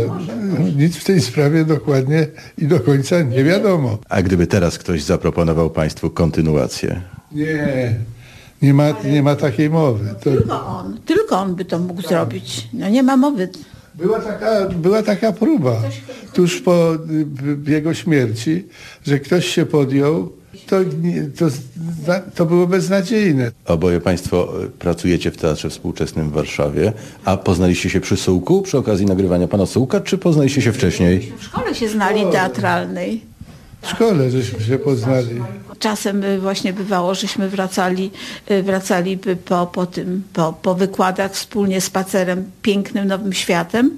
Nic 0.76 0.96
w 0.96 1.04
tej 1.04 1.20
sprawie 1.20 1.64
dokładnie 1.64 2.26
i 2.58 2.66
do 2.66 2.80
końca 2.80 3.22
nie 3.22 3.44
wiadomo. 3.44 3.98
A 4.08 4.22
gdyby 4.22 4.46
teraz 4.46 4.78
ktoś 4.78 5.02
zaproponował 5.02 5.70
państwu 5.70 6.10
kontynuację? 6.10 7.00
Nie, 7.32 7.94
nie 8.62 8.74
ma, 8.74 8.84
nie 9.04 9.22
ma 9.22 9.36
takiej 9.36 9.70
mowy. 9.70 10.14
To 10.24 10.30
Tylko 10.30 10.66
on, 10.66 10.98
tylko 11.06 11.38
on 11.38 11.54
by 11.54 11.64
to 11.64 11.78
mógł 11.78 12.02
zrobić. 12.02 12.68
No 12.72 12.88
nie 12.88 13.02
ma 13.02 13.16
mowy. 13.16 13.48
była, 13.94 14.20
taka, 14.20 14.68
była 14.68 15.02
taka 15.02 15.32
próba 15.32 15.82
tuż 16.32 16.60
po 16.60 16.94
y, 17.66 17.70
jego 17.70 17.94
śmierci, 17.94 18.64
że 19.06 19.18
ktoś 19.18 19.46
się 19.46 19.66
podjął, 19.66 20.32
to, 20.66 20.76
to, 21.38 21.46
to 22.34 22.46
było 22.46 22.66
beznadziejne. 22.66 23.50
Oboje 23.66 24.00
państwo 24.00 24.62
y, 24.64 24.70
pracujecie 24.70 25.30
w 25.30 25.36
Teatrze 25.36 25.70
Współczesnym 25.70 26.30
w 26.30 26.32
Warszawie, 26.32 26.92
a 27.24 27.36
poznaliście 27.36 27.90
się 27.90 28.00
przy 28.00 28.16
Sułku 28.16 28.62
przy 28.62 28.78
okazji 28.78 29.06
nagrywania 29.06 29.48
pana 29.48 29.66
Sułka, 29.66 30.00
czy 30.00 30.18
poznaliście 30.18 30.62
się 30.62 30.72
wcześniej? 30.72 31.32
W 31.38 31.44
szkole 31.44 31.74
się 31.74 31.88
znali 31.88 32.20
teatralnej. 32.32 33.33
W 33.84 33.88
szkole 33.88 34.30
żeśmy 34.30 34.60
się 34.60 34.78
poznali. 34.78 35.42
Czasem 35.78 36.24
y, 36.24 36.38
właśnie 36.38 36.72
bywało, 36.72 37.14
żeśmy 37.14 37.48
wracali, 37.48 38.10
y, 38.50 38.62
wracali 38.62 39.18
po, 39.44 39.66
po 39.66 39.86
tym, 39.86 40.22
po, 40.32 40.52
po 40.62 40.74
wykładach 40.74 41.32
wspólnie 41.32 41.80
spacerem 41.80 42.50
pięknym 42.62 43.08
Nowym 43.08 43.32
Światem. 43.32 43.90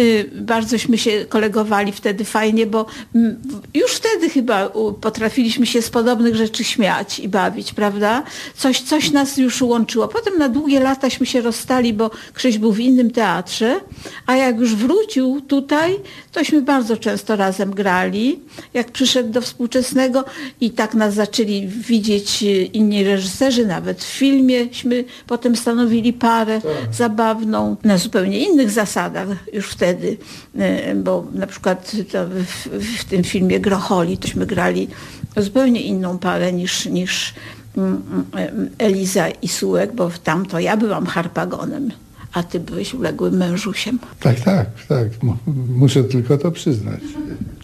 Y, 0.00 0.30
Bardzośmy 0.34 0.98
się 0.98 1.24
kolegowali 1.28 1.92
wtedy 1.92 2.24
fajnie, 2.24 2.66
bo 2.66 2.86
mm, 3.14 3.36
już 3.74 3.92
wtedy 3.92 4.30
chyba 4.30 4.70
potrafiliśmy 5.00 5.66
się 5.66 5.82
z 5.82 5.90
podobnych 5.90 6.36
rzeczy 6.36 6.64
śmiać 6.64 7.18
i 7.18 7.28
bawić, 7.28 7.74
prawda? 7.74 8.22
Coś, 8.56 8.80
coś 8.80 9.10
nas 9.10 9.36
już 9.36 9.62
łączyło. 9.62 10.08
Potem 10.08 10.38
na 10.38 10.48
długie 10.48 10.80
lataśmy 10.80 11.26
się 11.26 11.40
rozstali, 11.40 11.92
bo 11.92 12.10
Krzyś 12.34 12.58
był 12.58 12.72
w 12.72 12.80
innym 12.80 13.10
teatrze, 13.10 13.80
a 14.26 14.36
jak 14.36 14.58
już 14.58 14.74
wrócił 14.74 15.40
tutaj, 15.40 15.96
tośmy 16.32 16.62
bardzo 16.62 16.96
często 16.96 17.36
razem 17.36 17.70
grali. 17.70 18.40
Jak 18.74 18.90
przyszedł 18.90 19.29
do 19.30 19.40
współczesnego 19.40 20.24
i 20.60 20.70
tak 20.70 20.94
nas 20.94 21.14
zaczęli 21.14 21.68
widzieć 21.68 22.42
e, 22.42 22.46
inni 22.62 23.04
reżyserzy, 23.04 23.66
nawet 23.66 24.04
w 24.04 24.06
filmieśmy 24.06 25.04
potem 25.26 25.56
stanowili 25.56 26.12
parę 26.12 26.60
zabawną 26.92 27.76
na 27.84 27.98
zupełnie 27.98 28.38
innych 28.38 28.70
zasadach 28.70 29.28
już 29.52 29.66
wtedy, 29.70 30.16
e, 30.58 30.94
bo 30.94 31.26
na 31.32 31.46
przykład 31.46 31.92
w, 32.30 32.68
w 33.00 33.04
tym 33.04 33.24
filmie 33.24 33.60
Grocholi 33.60 34.18
tośmy 34.18 34.46
grali 34.46 34.88
zupełnie 35.36 35.80
inną 35.82 36.18
parę 36.18 36.52
niż, 36.52 36.86
niż 36.86 37.34
mm, 37.76 38.02
mm, 38.32 38.70
Eliza 38.78 39.28
i 39.28 39.48
Sułek, 39.48 39.94
bo 39.94 40.10
tam 40.24 40.46
to 40.46 40.60
ja 40.60 40.76
byłam 40.76 41.06
harpagonem, 41.06 41.90
a 42.32 42.42
ty 42.42 42.60
byłeś 42.60 42.94
uległym 42.94 43.36
mężusiem. 43.36 43.98
Tak, 44.20 44.40
tak, 44.40 44.66
tak. 44.88 45.22
Mu- 45.22 45.36
Muszę 45.76 46.04
tylko 46.04 46.38
to 46.38 46.50
przyznać. 46.52 47.00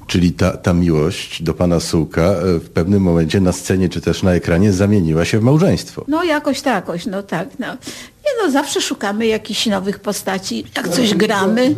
Czyli 0.07 0.33
ta, 0.33 0.57
ta 0.57 0.73
miłość 0.73 1.43
do 1.43 1.55
pana 1.55 1.81
Sułka 1.81 2.23
e, 2.23 2.59
w 2.59 2.71
pewnym 2.71 3.03
momencie 3.03 3.41
na 3.41 3.53
scenie 3.53 3.89
czy 3.89 4.01
też 4.01 4.23
na 4.23 4.33
ekranie 4.33 4.73
zamieniła 4.73 5.25
się 5.25 5.39
w 5.39 5.43
małżeństwo. 5.43 6.05
No 6.09 6.25
jakoś 6.25 6.61
takoś, 6.61 7.07
no 7.07 7.23
tak. 7.23 7.49
No. 7.59 7.77
No, 8.45 8.51
zawsze 8.51 8.81
szukamy 8.81 9.27
jakichś 9.27 9.67
nowych 9.67 9.99
postaci. 10.01 10.65
Jak 10.77 10.89
coś 10.89 11.15
gramy, 11.15 11.75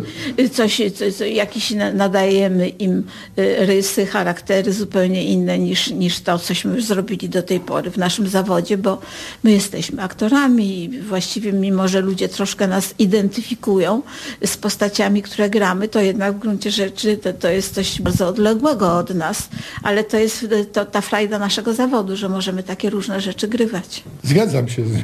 coś, 0.52 0.76
coś, 0.94 1.12
coś, 1.16 1.28
jakiś 1.32 1.70
na- 1.70 1.92
nadajemy 1.92 2.68
im 2.68 2.98
y, 3.38 3.66
rysy, 3.66 4.06
charaktery 4.06 4.72
zupełnie 4.72 5.24
inne 5.24 5.58
niż, 5.58 5.90
niż 5.90 6.20
to, 6.20 6.38
cośmy 6.38 6.74
już 6.74 6.84
zrobili 6.84 7.28
do 7.28 7.42
tej 7.42 7.60
pory 7.60 7.90
w 7.90 7.96
naszym 7.96 8.28
zawodzie, 8.28 8.78
bo 8.78 8.98
my 9.44 9.50
jesteśmy 9.50 10.02
aktorami 10.02 10.84
i 10.84 11.00
właściwie 11.00 11.52
mimo, 11.52 11.88
że 11.88 12.00
ludzie 12.00 12.28
troszkę 12.28 12.66
nas 12.66 12.94
identyfikują 12.98 14.02
z 14.44 14.56
postaciami, 14.56 15.22
które 15.22 15.50
gramy, 15.50 15.88
to 15.88 16.00
jednak 16.00 16.36
w 16.36 16.38
gruncie 16.38 16.70
rzeczy 16.70 17.16
to, 17.16 17.32
to 17.32 17.48
jest 17.48 17.74
coś 17.74 18.00
bardzo 18.02 18.28
odległego 18.28 18.96
od 18.98 19.14
nas, 19.14 19.48
ale 19.82 20.04
to 20.04 20.16
jest 20.18 20.46
to, 20.72 20.84
ta 20.84 21.00
frajda 21.00 21.38
naszego 21.38 21.74
zawodu, 21.74 22.16
że 22.16 22.28
możemy 22.28 22.62
takie 22.62 22.90
różne 22.90 23.20
rzeczy 23.20 23.48
grywać. 23.48 24.02
Zgadzam 24.22 24.68
się 24.68 24.84
z 24.88 24.92
nią. 24.92 25.02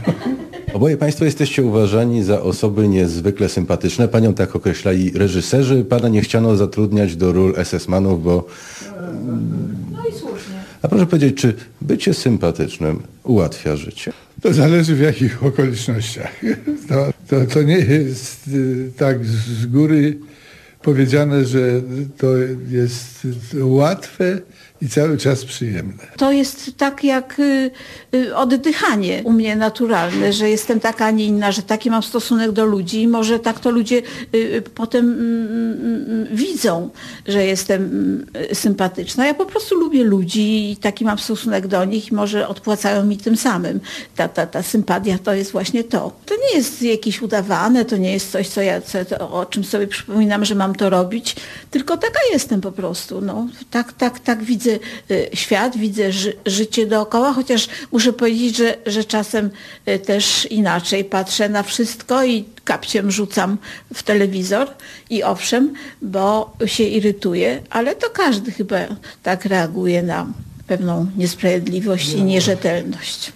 Oboje 0.74 0.96
państwo 0.96 1.24
jesteście 1.24 1.43
uważani 1.62 2.22
za 2.22 2.42
osoby 2.42 2.88
niezwykle 2.88 3.48
sympatyczne. 3.48 4.08
Panią 4.08 4.34
tak 4.34 4.56
określali 4.56 5.10
reżyserzy. 5.10 5.84
Pana 5.84 6.08
nie 6.08 6.20
chciano 6.20 6.56
zatrudniać 6.56 7.16
do 7.16 7.32
ról 7.32 7.54
SS-manów, 7.64 8.22
bo... 8.22 8.46
No 9.92 9.98
i 10.10 10.12
słusznie. 10.12 10.54
A 10.82 10.88
proszę 10.88 11.06
powiedzieć, 11.06 11.36
czy 11.36 11.54
bycie 11.80 12.14
sympatycznym 12.14 13.02
ułatwia 13.24 13.76
życie? 13.76 14.12
To 14.42 14.52
zależy 14.52 14.94
w 14.94 15.00
jakich 15.00 15.44
okolicznościach. 15.44 16.40
To, 16.88 17.12
to, 17.28 17.46
to 17.46 17.62
nie 17.62 17.78
jest 17.78 18.48
y, 18.48 18.90
tak 18.96 19.26
z 19.26 19.66
góry 19.66 20.18
powiedziane, 20.82 21.44
że 21.44 21.82
to 22.18 22.26
jest 22.70 23.26
łatwe 23.54 24.38
i 24.82 24.88
cały 24.88 25.18
czas 25.18 25.44
przyjemne. 25.44 26.06
To 26.16 26.32
jest 26.32 26.70
tak 26.76 27.04
jak 27.04 27.38
y, 27.38 27.70
y, 28.14 28.36
oddychanie 28.36 29.22
u 29.24 29.32
mnie 29.32 29.56
naturalne, 29.56 30.32
że 30.32 30.50
jestem 30.50 30.80
taka, 30.80 31.06
a 31.06 31.10
nie 31.10 31.24
inna, 31.24 31.52
że 31.52 31.62
taki 31.62 31.90
mam 31.90 32.02
stosunek 32.02 32.52
do 32.52 32.66
ludzi 32.66 33.02
i 33.02 33.08
może 33.08 33.38
tak 33.38 33.60
to 33.60 33.70
ludzie 33.70 34.02
y, 34.34 34.62
potem 34.74 35.12
mm, 35.12 35.48
mm, 36.10 36.36
widzą, 36.36 36.90
że 37.26 37.44
jestem 37.44 37.82
mm, 37.82 38.26
sympatyczna. 38.54 39.26
Ja 39.26 39.34
po 39.34 39.46
prostu 39.46 39.74
lubię 39.74 40.04
ludzi 40.04 40.70
i 40.70 40.76
taki 40.76 41.04
mam 41.04 41.18
stosunek 41.18 41.66
do 41.66 41.84
nich 41.84 42.12
i 42.12 42.14
może 42.14 42.48
odpłacają 42.48 43.04
mi 43.04 43.16
tym 43.16 43.36
samym. 43.36 43.80
Ta, 44.16 44.28
ta, 44.28 44.46
ta 44.46 44.62
sympatia 44.62 45.18
to 45.18 45.34
jest 45.34 45.52
właśnie 45.52 45.84
to. 45.84 46.12
To 46.26 46.34
nie 46.34 46.56
jest 46.56 46.82
jakieś 46.82 47.22
udawane, 47.22 47.84
to 47.84 47.96
nie 47.96 48.12
jest 48.12 48.30
coś, 48.30 48.48
co 48.48 48.62
ja, 48.62 48.80
co, 48.80 49.30
o 49.30 49.46
czym 49.46 49.64
sobie 49.64 49.86
przypominam, 49.86 50.44
że 50.44 50.54
mam 50.54 50.74
to 50.74 50.90
robić, 50.90 51.36
tylko 51.70 51.96
taka 51.96 52.20
jestem 52.32 52.60
po 52.60 52.72
prostu. 52.72 53.20
No, 53.20 53.48
tak, 53.70 53.92
tak, 53.92 54.20
tak 54.20 54.42
widzę 54.42 54.73
y, 55.10 55.30
świat, 55.34 55.76
widzę 55.76 56.12
ży, 56.12 56.32
życie 56.46 56.86
dookoła, 56.86 57.32
chociaż 57.32 57.68
muszę 57.92 58.12
powiedzieć, 58.12 58.56
że, 58.56 58.76
że 58.86 59.04
czasem 59.04 59.50
y, 59.88 59.98
też 59.98 60.46
inaczej 60.50 61.04
patrzę 61.04 61.48
na 61.48 61.62
wszystko 61.62 62.24
i 62.24 62.44
kapciem 62.64 63.10
rzucam 63.10 63.58
w 63.94 64.02
telewizor 64.02 64.68
i 65.10 65.22
owszem, 65.22 65.72
bo 66.02 66.56
się 66.66 66.84
irytuję, 66.84 67.62
ale 67.70 67.94
to 67.94 68.10
każdy 68.10 68.52
chyba 68.52 68.76
tak 69.22 69.44
reaguje 69.44 70.02
na 70.02 70.26
pewną 70.66 71.06
niesprawiedliwość 71.16 72.12
i 72.12 72.22
nierzetelność. 72.22 73.32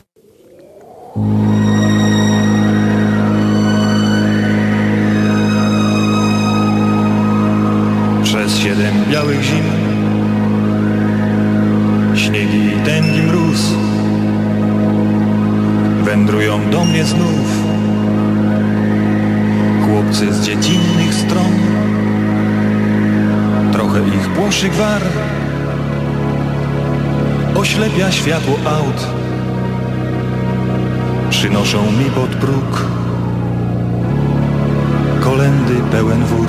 Przez 8.22 8.58
siedem 8.58 9.04
białych 9.10 9.42
zim 9.42 9.77
Wędrują 16.28 16.70
do 16.70 16.84
mnie 16.84 17.04
znów. 17.04 17.62
Chłopcy 19.86 20.34
z 20.34 20.46
dziecinnych 20.46 21.14
stron. 21.14 21.52
Trochę 23.72 23.98
ich 23.98 24.28
płoszy 24.28 24.68
gwar. 24.68 25.02
Oślepia 27.54 28.12
światło 28.12 28.54
aut. 28.64 29.06
Przynoszą 31.30 31.82
mi 31.92 32.04
pod 32.04 32.30
próg. 32.30 32.86
Kolendy 35.20 35.74
pełen 35.90 36.24
wór. 36.24 36.48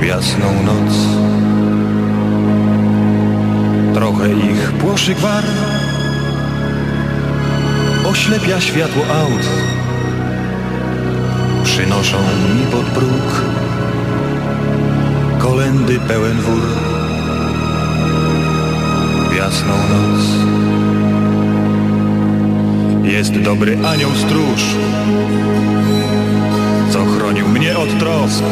W 0.00 0.04
jasną 0.04 0.46
noc. 0.62 0.94
Trochę 3.94 4.30
ich 4.32 4.72
płoszy 4.72 5.14
gwar, 5.14 5.44
oślepia 8.10 8.60
światło 8.60 9.02
aut. 9.20 9.48
Przynoszą 11.64 12.18
mi 12.18 12.66
pod 12.72 12.84
próg 12.84 13.44
kolendy 15.38 16.00
pełen 16.00 16.40
wór 16.40 16.62
w 19.30 19.34
jasną 19.36 19.74
noc. 19.74 20.24
Jest 23.12 23.40
dobry 23.40 23.78
anioł 23.86 24.10
stróż, 24.14 24.62
co 26.92 27.04
chronił 27.04 27.48
mnie 27.48 27.78
od 27.78 27.98
trosk 27.98 28.44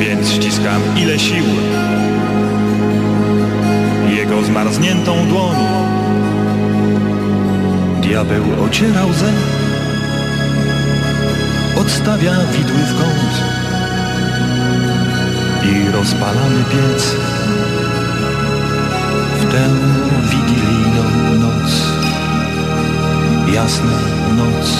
więc 0.00 0.30
ściskam 0.32 0.82
ile 0.96 1.18
sił 1.18 1.44
jego 4.16 4.42
zmarzniętą 4.42 5.28
dłoń. 5.28 5.99
Diabeł 8.10 8.44
ociera 8.64 9.06
łzę, 9.06 9.32
odstawia 11.76 12.32
widły 12.52 12.78
w 12.78 12.98
kąt 12.98 13.34
i 15.64 15.90
rozpalamy 15.90 16.64
piec 16.64 17.14
w 19.40 19.52
tę 19.52 19.68
wigilijną 20.30 21.04
noc, 21.38 21.72
jasną 23.54 23.92
noc. 24.36 24.70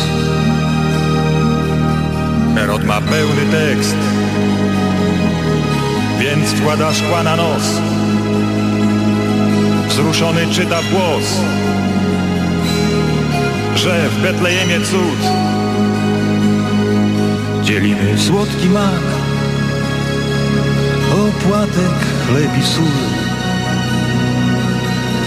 Herod 2.54 2.84
ma 2.84 3.00
pełny 3.00 3.46
tekst, 3.50 3.96
więc 6.20 6.50
wkłada 6.50 6.92
szkła 6.92 7.22
na 7.22 7.36
nos. 7.36 7.80
Wzruszony 9.88 10.46
czyta 10.46 10.82
w 10.82 10.90
głos, 10.90 11.40
że 13.80 14.08
w 14.08 14.22
Betlejemie 14.22 14.80
cud. 14.80 15.20
Dzielimy 17.62 18.18
słodki 18.18 18.68
mak, 18.68 19.06
opłatek, 21.12 21.96
chleb 22.26 22.58
i 22.60 22.62
sól. 22.62 22.84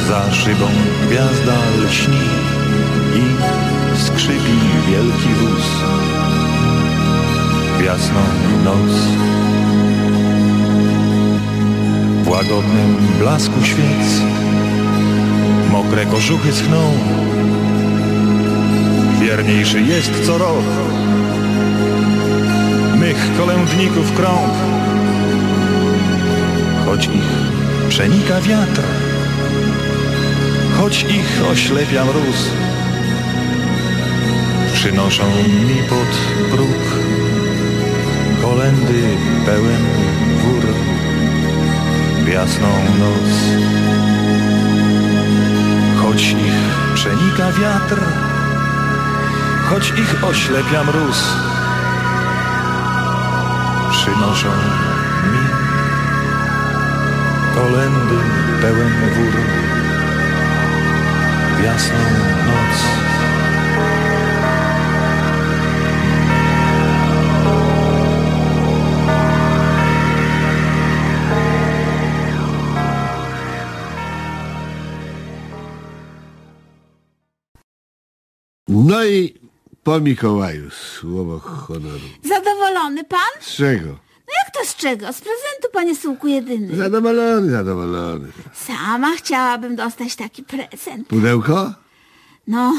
Za 0.07 0.31
szybą 0.31 0.67
gwiazda 1.07 1.57
lśni 1.83 2.25
i 3.15 3.23
skrzypi 4.05 4.57
wielki 4.87 5.29
wóz 5.39 5.65
w 7.79 7.83
jasną 7.83 8.21
noc. 8.63 8.93
W 12.23 12.29
łagodnym 12.29 12.97
blasku 13.19 13.63
świec 13.63 14.21
Mokre 15.71 16.05
kożuchy 16.05 16.53
schną 16.53 16.93
Wierniejszy 19.23 19.81
jest 19.81 20.25
co 20.25 20.37
rok 20.37 20.65
Mych 22.99 23.37
kolędników 23.37 24.13
krąg 24.13 24.53
Choć 26.85 27.05
ich 27.05 27.29
przenika 27.89 28.41
wiatr 28.41 28.81
Choć 30.77 31.03
ich 31.03 31.41
oślepia 31.51 32.05
mróz 32.05 32.49
Przynoszą 34.73 35.23
mi 35.67 35.83
pod 35.89 36.17
próg 36.51 37.03
Kolendy 38.41 39.17
pełen 39.45 39.83
wór 40.43 40.63
w 42.25 42.27
jasną 42.27 42.67
noc. 42.99 43.33
Choć 46.01 46.31
ich 46.31 46.93
przenika 46.95 47.51
wiatr, 47.51 48.22
choć 49.73 49.93
ich 49.99 50.23
oślepia 50.23 50.83
mróz, 50.83 51.23
przynoszą 53.91 54.49
mi 55.31 55.45
kolendy 57.55 58.15
pełen 58.61 58.93
wór 59.15 59.33
w 61.57 61.63
jasną 61.63 61.97
noc. 62.47 62.77
No 78.67 79.05
i 79.05 79.42
po 79.83 79.99
Mikołaju 79.99 80.69
słowo 80.71 81.39
honoru. 81.39 81.99
Zadowolony 82.23 83.03
pan? 83.03 83.19
Z 83.41 83.55
czego? 83.55 83.87
No 84.27 84.33
jak 84.45 84.53
to 84.53 84.65
z 84.65 84.75
czego? 84.75 85.05
Z 85.13 85.21
prezentu, 85.21 85.67
panie 85.73 85.95
Sułku 85.95 86.27
jedyny. 86.27 86.75
Zadowolony, 86.75 87.51
zadowolony. 87.51 88.27
Sama 88.53 89.15
chciałabym 89.15 89.75
dostać 89.75 90.15
taki 90.15 90.43
prezent. 90.43 91.07
Pudełko? 91.07 91.73
No, 92.47 92.73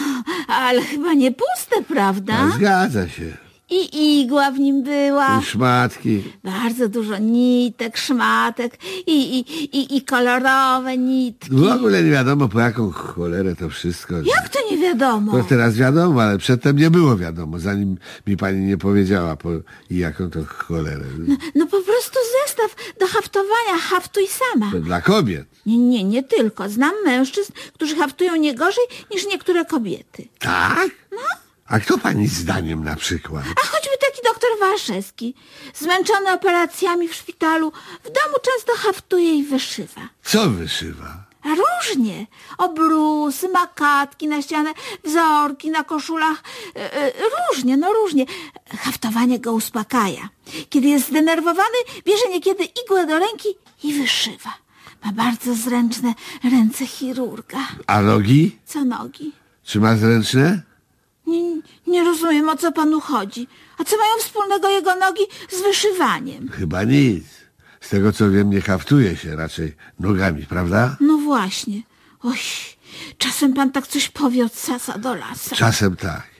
ale 0.48 0.82
chyba 0.82 1.12
nie 1.12 1.32
puste, 1.32 1.82
prawda? 1.88 2.48
Zgadza 2.56 3.08
się. 3.08 3.43
I 3.74 4.20
igła 4.20 4.50
w 4.50 4.58
nim 4.58 4.82
była. 4.82 5.40
I 5.40 5.44
szmatki. 5.44 6.22
Bardzo 6.44 6.88
dużo 6.88 7.18
nitek, 7.18 7.96
szmatek 7.96 8.78
i, 9.06 9.38
i, 9.38 9.38
i, 9.78 9.96
i 9.96 10.02
kolorowe 10.02 10.98
nitki. 10.98 11.50
W 11.50 11.64
ogóle 11.64 12.02
nie 12.02 12.10
wiadomo 12.10 12.48
po 12.48 12.60
jaką 12.60 12.90
cholerę 12.90 13.56
to 13.56 13.68
wszystko. 13.68 14.14
Jak 14.16 14.48
to 14.48 14.58
nie 14.70 14.78
wiadomo? 14.78 15.32
To 15.32 15.44
teraz 15.48 15.76
wiadomo, 15.76 16.22
ale 16.22 16.38
przedtem 16.38 16.76
nie 16.76 16.90
było 16.90 17.16
wiadomo, 17.16 17.58
zanim 17.58 17.96
mi 18.26 18.36
pani 18.36 18.66
nie 18.66 18.78
powiedziała 18.78 19.36
po, 19.36 19.48
jaką 19.90 20.30
to 20.30 20.44
cholerę. 20.44 21.04
No, 21.18 21.36
no 21.54 21.66
po 21.66 21.80
prostu 21.80 22.18
zestaw 22.44 22.76
do 23.00 23.06
haftowania, 23.06 23.78
haftuj 23.90 24.24
sama. 24.26 24.70
To 24.72 24.80
dla 24.80 25.00
kobiet. 25.00 25.46
Nie, 25.66 25.78
nie, 25.78 26.04
nie 26.04 26.22
tylko. 26.22 26.68
Znam 26.68 26.92
mężczyzn, 27.04 27.52
którzy 27.74 27.96
haftują 27.96 28.36
nie 28.36 28.54
gorzej 28.54 28.84
niż 29.14 29.26
niektóre 29.26 29.64
kobiety. 29.64 30.28
Tak? 30.38 30.90
A 31.74 31.80
kto 31.80 31.98
pani 31.98 32.28
zdaniem 32.28 32.84
na 32.84 32.96
przykład? 32.96 33.44
A 33.62 33.66
choćby 33.66 33.96
taki 34.00 34.20
doktor 34.24 34.50
Warszewski. 34.60 35.34
Zmęczony 35.74 36.32
operacjami 36.32 37.08
w 37.08 37.14
szpitalu, 37.14 37.72
w 38.04 38.06
domu 38.06 38.36
często 38.42 38.72
haftuje 38.76 39.34
i 39.34 39.44
wyszywa. 39.44 40.00
Co 40.24 40.50
wyszywa? 40.50 41.24
Różnie. 41.44 42.26
Obrusy, 42.58 43.48
makatki 43.48 44.28
na 44.28 44.42
ścianę, 44.42 44.70
wzorki 45.04 45.70
na 45.70 45.84
koszulach. 45.84 46.42
E, 46.76 46.92
e, 46.94 47.12
Różnie, 47.34 47.76
no 47.76 47.92
różnie. 47.92 48.26
Haftowanie 48.78 49.38
go 49.40 49.52
uspokaja. 49.52 50.28
Kiedy 50.70 50.88
jest 50.88 51.08
zdenerwowany, 51.08 51.78
bierze 52.04 52.28
niekiedy 52.30 52.64
igłę 52.84 53.06
do 53.06 53.18
ręki 53.18 53.48
i 53.82 53.94
wyszywa. 54.00 54.54
Ma 55.04 55.12
bardzo 55.12 55.54
zręczne 55.54 56.14
ręce 56.52 56.86
chirurga. 56.86 57.58
A 57.86 58.00
nogi? 58.02 58.58
Co 58.66 58.84
nogi? 58.84 59.32
Czy 59.64 59.80
ma 59.80 59.96
zręczne? 59.96 60.73
Nie, 61.26 61.62
nie 61.86 62.04
rozumiem, 62.04 62.48
o 62.48 62.56
co 62.56 62.72
panu 62.72 63.00
chodzi. 63.00 63.48
A 63.78 63.84
co 63.84 63.96
mają 63.96 64.12
wspólnego 64.18 64.68
jego 64.68 64.96
nogi 64.96 65.22
z 65.50 65.62
wyszywaniem? 65.62 66.48
Chyba 66.48 66.84
nic. 66.84 67.24
Z 67.80 67.88
tego 67.88 68.12
co 68.12 68.30
wiem, 68.30 68.50
nie 68.50 68.60
haftuje 68.60 69.16
się 69.16 69.36
raczej 69.36 69.76
nogami, 70.00 70.46
prawda? 70.46 70.96
No 71.00 71.18
właśnie. 71.18 71.82
Oj, 72.22 72.38
czasem 73.18 73.54
pan 73.54 73.72
tak 73.72 73.86
coś 73.86 74.08
powie 74.08 74.44
od 74.44 74.54
sasa 74.54 74.98
do 74.98 75.14
lasa. 75.14 75.56
Czasem 75.56 75.96
tak. 75.96 76.34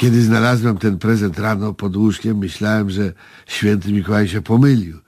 Kiedy 0.00 0.22
znalazłem 0.22 0.78
ten 0.78 0.98
prezent 0.98 1.38
rano 1.38 1.74
pod 1.74 1.96
łóżkiem, 1.96 2.38
myślałem, 2.38 2.90
że 2.90 3.12
święty 3.46 3.92
Mikołaj 3.92 4.28
się 4.28 4.42
pomylił. 4.42 4.98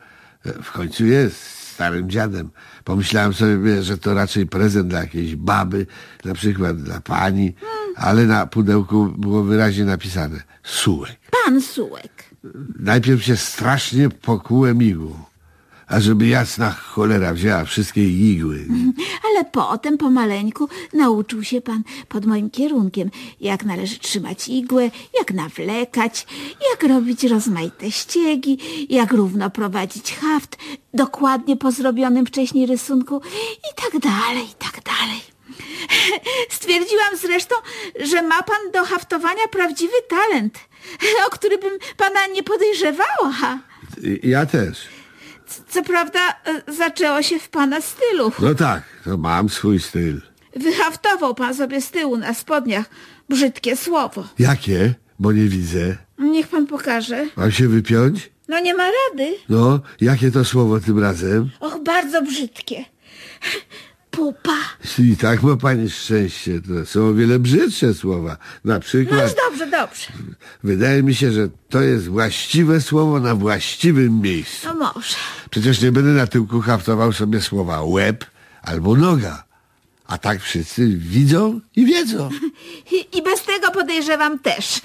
W 0.62 0.72
końcu 0.72 1.04
jest 1.04 1.36
starym 1.76 2.10
dziadem. 2.10 2.50
Pomyślałem 2.84 3.34
sobie, 3.34 3.82
że 3.82 3.98
to 3.98 4.14
raczej 4.14 4.46
prezent 4.46 4.88
dla 4.88 5.00
jakiejś 5.00 5.36
baby, 5.36 5.86
na 6.24 6.34
przykład 6.34 6.82
dla 6.82 7.00
pani, 7.00 7.54
ale 7.96 8.26
na 8.26 8.46
pudełku 8.46 9.06
było 9.18 9.42
wyraźnie 9.42 9.84
napisane 9.84 10.42
sułek. 10.62 11.16
Pan 11.44 11.60
Sułek. 11.60 12.24
Najpierw 12.78 13.24
się 13.24 13.36
strasznie 13.36 14.08
pokułem 14.10 14.82
igłą. 14.82 15.14
A 15.86 16.00
żeby 16.00 16.26
jasna 16.26 16.70
cholera 16.70 17.34
wzięła 17.34 17.64
wszystkie 17.64 18.08
igły. 18.08 18.66
Ale 19.28 19.44
potem 19.44 19.98
pomaleńku 19.98 20.68
nauczył 20.92 21.44
się 21.44 21.60
pan 21.60 21.82
pod 22.08 22.26
moim 22.26 22.50
kierunkiem, 22.50 23.10
jak 23.40 23.64
należy 23.64 23.98
trzymać 23.98 24.48
igłę, 24.48 24.90
jak 25.18 25.34
nawlekać, 25.34 26.26
jak 26.70 26.90
robić 26.90 27.24
rozmaite 27.24 27.90
ściegi, 27.90 28.58
jak 28.88 29.12
równo 29.12 29.50
prowadzić 29.50 30.14
haft, 30.14 30.56
dokładnie 30.94 31.56
po 31.56 31.72
zrobionym 31.72 32.26
wcześniej 32.26 32.66
rysunku 32.66 33.20
i 33.58 33.82
tak 33.82 34.02
dalej, 34.02 34.44
i 34.44 34.54
tak 34.58 34.84
dalej. 34.84 35.35
Stwierdziłam 36.50 37.16
zresztą, 37.22 37.54
że 38.00 38.22
ma 38.22 38.42
pan 38.42 38.70
do 38.72 38.84
haftowania 38.84 39.48
prawdziwy 39.50 39.94
talent, 40.08 40.58
o 41.26 41.30
który 41.30 41.58
bym 41.58 41.78
pana 41.96 42.26
nie 42.26 42.42
podejrzewała. 42.42 43.58
Ja 44.22 44.46
też. 44.46 44.78
Co 45.68 45.82
prawda 45.82 46.20
e, 46.44 46.72
zaczęło 46.72 47.22
się 47.22 47.38
w 47.38 47.48
pana 47.48 47.80
stylu. 47.80 48.32
No 48.38 48.54
tak, 48.54 48.82
to 49.04 49.16
mam 49.16 49.48
swój 49.48 49.80
styl. 49.80 50.20
Wyhaftował 50.56 51.34
pan 51.34 51.54
sobie 51.54 51.80
z 51.80 51.90
tyłu 51.90 52.16
na 52.16 52.34
spodniach 52.34 52.86
brzydkie 53.28 53.76
słowo. 53.76 54.24
Jakie? 54.38 54.94
Bo 55.18 55.32
nie 55.32 55.44
widzę. 55.48 55.96
Niech 56.18 56.48
pan 56.48 56.66
pokaże. 56.66 57.26
Mam 57.36 57.52
się 57.52 57.68
wypiąć? 57.68 58.30
No 58.48 58.60
nie 58.60 58.74
ma 58.74 58.84
rady. 58.84 59.36
No, 59.48 59.80
jakie 60.00 60.30
to 60.30 60.44
słowo 60.44 60.80
tym 60.80 60.98
razem? 60.98 61.50
Och, 61.60 61.78
bardzo 61.82 62.22
brzydkie. 62.22 62.84
Pupa. 64.16 64.56
I 64.98 65.16
tak 65.16 65.42
ma 65.42 65.56
pani 65.56 65.90
szczęście. 65.90 66.60
To 66.60 66.86
są 66.86 67.06
o 67.08 67.14
wiele 67.14 67.38
brzydsze 67.38 67.94
słowa. 67.94 68.30
Na 68.30 68.36
No 68.64 68.74
już 68.74 68.84
przykład, 68.84 69.34
dobrze, 69.50 69.66
dobrze. 69.70 70.06
wydaje 70.64 71.02
mi 71.02 71.14
się, 71.14 71.32
że 71.32 71.48
to 71.68 71.80
jest 71.82 72.08
właściwe 72.08 72.80
słowo 72.80 73.20
na 73.20 73.34
właściwym 73.34 74.20
miejscu. 74.20 74.68
No 74.68 74.74
może. 74.74 75.16
Przecież 75.50 75.80
nie 75.80 75.92
będę 75.92 76.10
na 76.10 76.26
tyłku 76.26 76.60
haftował 76.60 77.12
sobie 77.12 77.40
słowa 77.40 77.82
łeb 77.82 78.24
albo 78.62 78.96
noga. 78.96 79.44
A 80.06 80.18
tak 80.18 80.40
wszyscy 80.42 80.88
widzą 80.88 81.60
i 81.76 81.86
wiedzą. 81.86 82.30
I, 82.92 83.18
I 83.18 83.22
bez 83.22 83.42
tego 83.42 83.70
podejrzewam 83.70 84.38
też. 84.38 84.80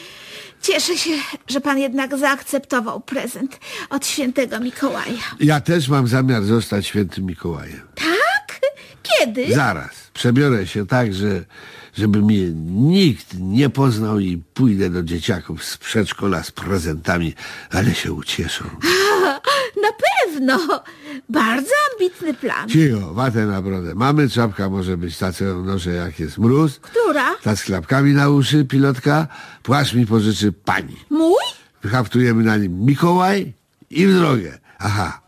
Cieszę 0.62 0.98
się, 0.98 1.10
że 1.48 1.60
pan 1.60 1.78
jednak 1.78 2.18
zaakceptował 2.18 3.00
prezent 3.00 3.58
od 3.90 4.06
świętego 4.06 4.60
Mikołaja. 4.60 5.22
Ja 5.40 5.60
też 5.60 5.88
mam 5.88 6.06
zamiar 6.08 6.42
zostać 6.44 6.86
świętym 6.86 7.24
Mikołajem. 7.26 7.80
Tak? 7.94 8.31
Kiedy? 9.02 9.54
Zaraz. 9.54 10.10
Przebiorę 10.14 10.66
się 10.66 10.86
tak, 10.86 11.14
że 11.14 11.44
żeby 11.94 12.22
mnie 12.22 12.50
nikt 12.64 13.26
nie 13.38 13.70
poznał 13.70 14.18
i 14.18 14.42
pójdę 14.54 14.90
do 14.90 15.02
dzieciaków 15.02 15.64
z 15.64 15.76
przedszkola 15.76 16.42
z 16.42 16.50
prezentami, 16.50 17.34
ale 17.70 17.94
się 17.94 18.12
ucieszą. 18.12 18.64
Na 19.84 19.88
pewno. 20.04 20.82
Bardzo 21.28 21.70
ambitny 21.92 22.34
plan. 22.34 22.68
Cicho, 22.68 23.14
watę 23.14 23.46
na 23.46 23.62
brodę. 23.62 23.94
Mamy 23.94 24.28
czapka 24.28 24.70
może 24.70 24.96
być 24.96 25.18
ta, 25.18 25.32
co 25.32 25.44
ją 25.44 25.64
noszę, 25.64 25.90
jak 25.90 26.20
jest 26.20 26.38
mróz. 26.38 26.78
Która? 26.80 27.34
Ta 27.42 27.56
z 27.56 27.62
klapkami 27.62 28.12
na 28.12 28.28
uszy, 28.28 28.64
pilotka. 28.64 29.26
Płaszcz 29.62 29.94
mi 29.94 30.06
pożyczy 30.06 30.52
pani. 30.52 30.96
Mój? 31.10 31.44
Wyhaftujemy 31.82 32.42
na 32.44 32.56
nim 32.56 32.84
Mikołaj 32.84 33.52
i 33.90 34.06
w 34.06 34.14
drogę. 34.14 34.58
Aha. 34.78 35.20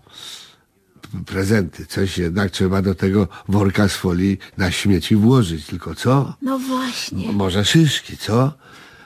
Prezenty. 1.26 1.86
Coś 1.86 2.18
jednak 2.18 2.50
trzeba 2.50 2.82
do 2.82 2.94
tego 2.94 3.28
worka 3.48 3.88
z 3.88 3.94
folii 3.96 4.38
na 4.56 4.70
śmieci 4.70 5.16
włożyć. 5.16 5.66
Tylko 5.66 5.94
co? 5.94 6.34
No 6.42 6.58
właśnie. 6.58 7.32
Może 7.32 7.64
szyszki, 7.64 8.16
co? 8.16 8.52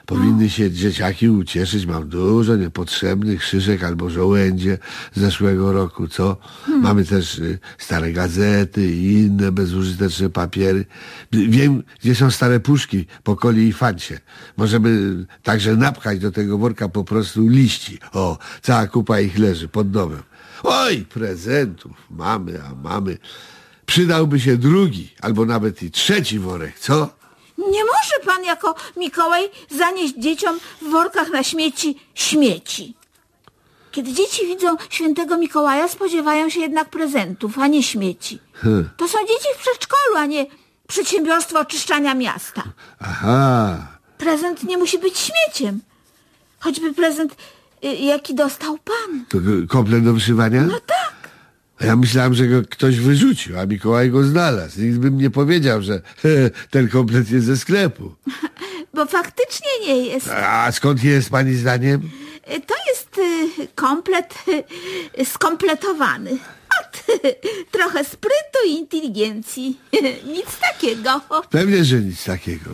Powinny 0.09 0.49
się 0.49 0.71
dzieciaki 0.71 1.29
ucieszyć. 1.29 1.85
Mam 1.85 2.09
dużo 2.09 2.55
niepotrzebnych 2.55 3.43
szyszek 3.43 3.83
albo 3.83 4.09
żołędzie 4.09 4.77
z 5.15 5.19
zeszłego 5.19 5.73
roku, 5.73 6.07
co? 6.07 6.37
Mamy 6.67 7.05
też 7.05 7.39
y, 7.39 7.59
stare 7.77 8.13
gazety 8.13 8.91
i 8.95 9.13
inne 9.13 9.51
bezużyteczne 9.51 10.29
papiery. 10.29 10.85
Wiem, 11.31 11.83
gdzie 12.01 12.15
są 12.15 12.31
stare 12.31 12.59
puszki 12.59 13.05
po 13.23 13.35
coli 13.35 13.67
i 13.67 13.73
fancie. 13.73 14.19
Możemy 14.57 15.15
także 15.43 15.75
napchać 15.75 16.19
do 16.19 16.31
tego 16.31 16.57
worka 16.57 16.89
po 16.89 17.03
prostu 17.03 17.47
liści. 17.47 17.99
O, 18.13 18.37
cała 18.61 18.87
kupa 18.87 19.19
ich 19.19 19.39
leży 19.39 19.67
pod 19.67 19.91
domem. 19.91 20.28
Oj, 20.63 21.05
prezentów 21.05 21.91
mamy, 22.09 22.61
a 22.71 22.75
mamy. 22.89 23.17
Przydałby 23.85 24.39
się 24.39 24.57
drugi, 24.57 25.09
albo 25.21 25.45
nawet 25.45 25.83
i 25.83 25.91
trzeci 25.91 26.39
worek, 26.39 26.79
co? 26.79 27.09
Nie 27.57 27.83
może 27.85 28.25
pan 28.25 28.43
jako 28.43 28.75
Mikołaj 28.97 29.49
zanieść 29.69 30.13
dzieciom 30.17 30.59
w 30.81 30.89
workach 30.89 31.29
na 31.29 31.43
śmieci 31.43 31.99
śmieci. 32.13 32.93
Kiedy 33.91 34.13
dzieci 34.13 34.45
widzą 34.47 34.75
świętego 34.89 35.37
Mikołaja, 35.37 35.87
spodziewają 35.87 36.49
się 36.49 36.59
jednak 36.59 36.89
prezentów, 36.89 37.59
a 37.59 37.67
nie 37.67 37.83
śmieci. 37.83 38.39
To 38.97 39.07
są 39.07 39.17
dzieci 39.19 39.47
w 39.55 39.61
przedszkolu, 39.61 40.15
a 40.17 40.25
nie 40.25 40.45
przedsiębiorstwo 40.87 41.59
oczyszczania 41.59 42.13
miasta. 42.13 42.63
Aha, 42.99 43.87
Prezent 44.17 44.63
nie 44.63 44.77
musi 44.77 44.99
być 44.99 45.13
śmieciem. 45.17 45.79
Choćby 46.59 46.93
prezent, 46.93 47.35
jaki 47.81 48.35
dostał 48.35 48.77
pan. 48.77 49.25
to 49.29 49.37
komplet 49.67 50.03
do 50.03 50.13
wyszywania? 50.13 50.61
No 50.63 50.79
tak. 50.79 51.13
A 51.81 51.85
Ja 51.85 51.95
myślałem, 51.95 52.33
że 52.33 52.47
go 52.47 52.61
ktoś 52.69 52.99
wyrzucił, 52.99 53.59
a 53.59 53.65
Mikołaj 53.65 54.09
go 54.11 54.23
znalazł. 54.23 54.81
Nikt 54.81 54.97
by 54.97 55.11
mi 55.11 55.17
nie 55.17 55.29
powiedział, 55.29 55.81
że 55.81 56.01
ten 56.69 56.89
komplet 56.89 57.31
jest 57.31 57.45
ze 57.45 57.57
sklepu. 57.57 58.15
Bo 58.93 59.05
faktycznie 59.05 59.67
nie 59.87 60.05
jest. 60.05 60.27
A 60.29 60.71
skąd 60.71 61.03
jest 61.03 61.29
pani 61.29 61.53
zdaniem? 61.55 62.01
Y, 62.55 62.61
To 62.61 62.75
jest 62.89 63.17
y, 63.17 63.67
komplet 63.75 64.33
y, 65.19 65.25
skompletowany. 65.25 66.37
Trochę 67.71 68.05
sprytu 68.05 68.59
i 68.67 68.71
inteligencji. 68.71 69.79
Nic 70.35 70.57
takiego. 70.61 71.21
Pewnie, 71.49 71.85
że 71.85 71.99
nic 72.01 72.23
takiego. 72.23 72.71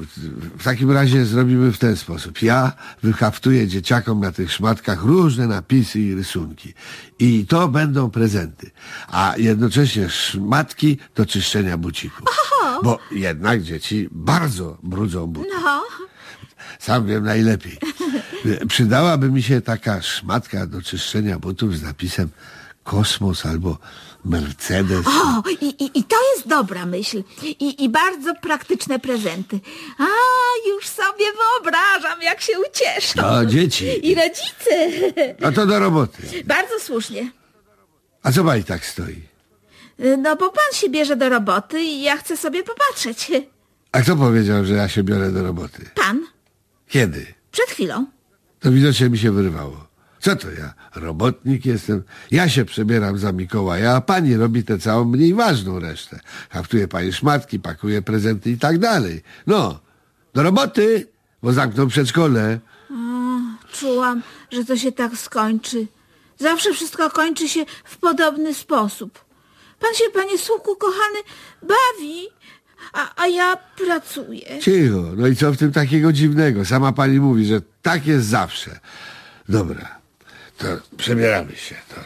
W 0.60 0.64
takim 0.64 0.92
razie 0.92 1.26
zrobimy 1.26 1.72
w 1.72 1.78
ten 1.78 1.96
sposób. 1.96 2.42
Ja 2.42 2.72
wyhaftuję 3.04 3.68
dzieciakom 3.68 4.20
na 4.20 4.32
tych 4.32 4.52
szmatkach 4.52 5.04
różne 5.04 5.48
napisy 5.48 6.00
i 6.00 6.16
rysunki. 6.16 6.74
I 7.20 7.46
to 7.46 7.68
będą 7.68 8.10
prezenty. 8.10 8.72
A 9.08 9.34
jednocześnie 9.38 10.10
szmatki 10.10 10.98
do 11.16 11.26
czyszczenia 11.26 11.78
bucików. 11.78 12.26
Bo 12.84 13.00
jednak 13.12 13.62
dzieci 13.62 14.10
bardzo 14.12 14.78
brudzą 14.84 15.28
buty. 15.28 15.50
No, 15.64 15.84
Sam 16.80 17.08
wiem 17.08 17.24
najlepiej. 17.24 17.78
Przydałaby 18.68 19.32
mi 19.32 19.44
się 19.44 19.62
taka 19.62 20.02
szmatka 20.02 20.68
do 20.68 20.82
czyszczenia 20.82 21.40
butów 21.40 21.78
z 21.78 21.82
napisem 21.82 22.30
Kosmos 22.86 23.46
albo 23.46 23.78
Mercedes. 24.26 25.06
o, 25.08 25.44
i, 25.62 25.66
i, 25.66 26.00
i 26.00 26.04
to 26.04 26.16
jest 26.36 26.48
dobra 26.48 26.86
myśl. 26.86 27.24
I, 27.44 27.84
I 27.84 27.90
bardzo 27.90 28.36
praktyczne 28.36 29.00
prezenty. 29.00 29.60
A, 30.00 30.06
już 30.70 30.88
sobie 30.88 31.26
wyobrażam, 31.42 32.22
jak 32.22 32.42
się 32.42 32.54
ucieszą. 32.70 33.28
O, 33.28 33.46
dzieci. 33.46 34.08
I 34.12 34.16
rodzice. 34.16 34.76
No 35.40 35.52
to 35.52 35.66
do 35.66 35.80
roboty. 35.80 36.44
Bardzo 36.46 36.80
słusznie. 36.80 37.32
A 38.24 38.32
co 38.32 38.44
pani 38.44 38.64
tak 38.64 38.86
stoi? 38.86 39.22
No, 40.18 40.36
bo 40.36 40.50
pan 40.50 40.74
się 40.74 40.90
bierze 40.90 41.16
do 41.16 41.30
roboty 41.30 41.82
i 41.82 42.02
ja 42.02 42.18
chcę 42.18 42.38
sobie 42.38 42.64
popatrzeć. 42.64 43.32
A 43.92 44.02
kto 44.02 44.16
powiedział, 44.16 44.66
że 44.66 44.74
ja 44.74 44.90
się 44.90 45.04
biorę 45.04 45.32
do 45.32 45.44
roboty? 45.44 45.90
Pan? 45.96 46.26
Kiedy? 46.90 47.34
Przed 47.52 47.66
chwilą. 47.70 48.06
To 48.60 48.72
widocznie 48.72 49.10
mi 49.10 49.18
się 49.18 49.32
wyrwało. 49.32 49.85
Co 50.26 50.36
to 50.36 50.52
ja? 50.52 50.74
Robotnik 50.96 51.66
jestem. 51.66 52.04
Ja 52.32 52.50
się 52.50 52.66
przebieram 52.66 53.18
za 53.18 53.32
Mikołaja, 53.32 53.96
a 53.96 54.02
pani 54.02 54.38
robi 54.38 54.64
tę 54.64 54.80
całą 54.80 55.06
mniej 55.06 55.34
ważną 55.34 55.80
resztę. 55.80 56.20
Haftuje 56.50 56.88
pani 56.88 57.14
szmatki, 57.14 57.60
pakuje 57.60 58.02
prezenty 58.02 58.52
i 58.52 58.58
tak 58.58 58.78
dalej. 58.78 59.22
No, 59.48 59.80
do 60.34 60.44
roboty, 60.44 61.08
bo 61.44 61.54
zamkną 61.54 61.88
przedszkole. 61.88 62.60
Czułam, 63.74 64.22
że 64.52 64.66
to 64.66 64.78
się 64.78 64.92
tak 64.92 65.18
skończy. 65.18 65.88
Zawsze 66.40 66.74
wszystko 66.74 67.10
kończy 67.10 67.50
się 67.50 67.66
w 67.84 67.98
podobny 67.98 68.54
sposób. 68.54 69.26
Pan 69.80 69.94
się, 69.94 70.04
panie 70.14 70.38
Słuku, 70.38 70.76
kochany, 70.76 71.20
bawi, 71.62 72.28
a, 72.94 73.22
a 73.24 73.28
ja 73.28 73.58
pracuję. 73.86 74.60
Cicho, 74.62 75.02
no 75.18 75.28
i 75.28 75.36
co 75.36 75.52
w 75.52 75.58
tym 75.58 75.72
takiego 75.72 76.14
dziwnego? 76.14 76.66
Sama 76.66 76.92
pani 76.92 77.20
mówi, 77.20 77.46
że 77.46 77.62
tak 77.82 78.08
jest 78.08 78.28
zawsze. 78.28 78.80
Dobra, 79.50 79.95
to 80.58 80.68
przebieramy 80.98 81.56
się. 81.56 81.76
To. 81.96 82.02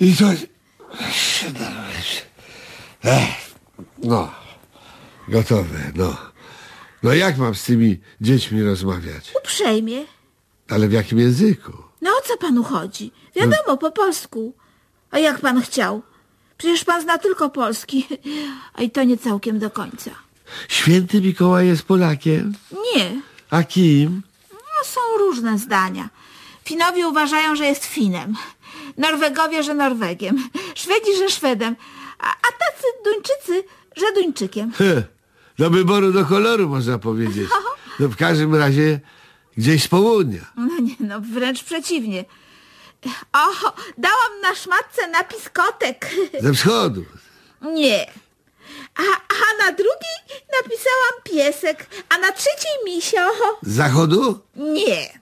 I 0.00 0.16
to... 0.16 0.24
No, 3.98 4.32
gotowe, 5.28 5.92
no. 5.94 6.16
No 7.02 7.14
jak 7.14 7.38
mam 7.38 7.54
z 7.54 7.64
tymi 7.64 8.00
dziećmi 8.20 8.62
rozmawiać? 8.62 9.32
Uprzejmie. 9.42 10.04
Ale 10.68 10.88
w 10.88 10.92
jakim 10.92 11.18
języku? 11.18 11.72
No 12.02 12.10
o 12.10 12.20
co 12.28 12.36
panu 12.36 12.62
chodzi? 12.64 13.12
Wiadomo, 13.36 13.76
po 13.76 13.90
polsku. 13.92 14.54
A 15.10 15.18
jak 15.18 15.40
pan 15.40 15.62
chciał? 15.62 16.02
Przecież 16.58 16.84
pan 16.84 17.02
zna 17.02 17.18
tylko 17.18 17.50
polski. 17.50 18.06
A 18.74 18.82
i 18.82 18.90
to 18.90 19.04
nie 19.04 19.18
całkiem 19.18 19.58
do 19.58 19.70
końca. 19.70 20.10
Święty 20.68 21.20
Mikołaj 21.20 21.66
jest 21.66 21.82
Polakiem? 21.82 22.54
Nie. 22.94 23.20
A 23.50 23.62
kim? 23.62 24.22
No, 24.78 24.84
są 24.84 25.00
różne 25.18 25.58
zdania. 25.58 26.08
Finowie 26.64 27.08
uważają, 27.08 27.56
że 27.56 27.64
jest 27.64 27.84
Finem. 27.84 28.36
Norwegowie, 28.96 29.62
że 29.62 29.74
Norwegiem. 29.74 30.48
Szwedzi, 30.74 31.16
że 31.18 31.30
Szwedem. 31.30 31.76
A, 32.18 32.30
a 32.30 32.52
tacy 32.52 32.86
Duńczycy, 33.04 33.68
że 33.96 34.12
Duńczykiem. 34.14 34.72
Heh, 34.72 35.04
do 35.58 35.70
wyboru 35.70 36.12
do 36.12 36.24
koloru 36.24 36.68
można 36.68 36.98
powiedzieć. 36.98 37.48
No 38.00 38.08
w 38.08 38.16
każdym 38.16 38.54
razie 38.54 39.00
gdzieś 39.56 39.82
z 39.82 39.88
południa. 39.88 40.40
No 40.56 40.78
nie, 40.80 40.94
no 41.00 41.20
wręcz 41.20 41.64
przeciwnie. 41.64 42.24
O, 43.32 43.72
dałam 43.98 44.40
na 44.42 44.54
szmatce 44.54 45.08
napis 45.08 45.48
kotek. 45.48 46.10
Ze 46.40 46.52
wschodu. 46.54 47.04
Nie. 47.62 48.06
A, 48.96 49.02
a 49.02 49.64
na 49.66 49.72
drugiej 49.72 50.42
napisałam 50.52 51.14
piesek, 51.24 51.86
a 52.08 52.18
na 52.18 52.32
trzeciej 52.32 52.72
misio. 52.86 53.18
Z 53.62 53.74
zachodu? 53.74 54.40
Nie. 54.56 55.20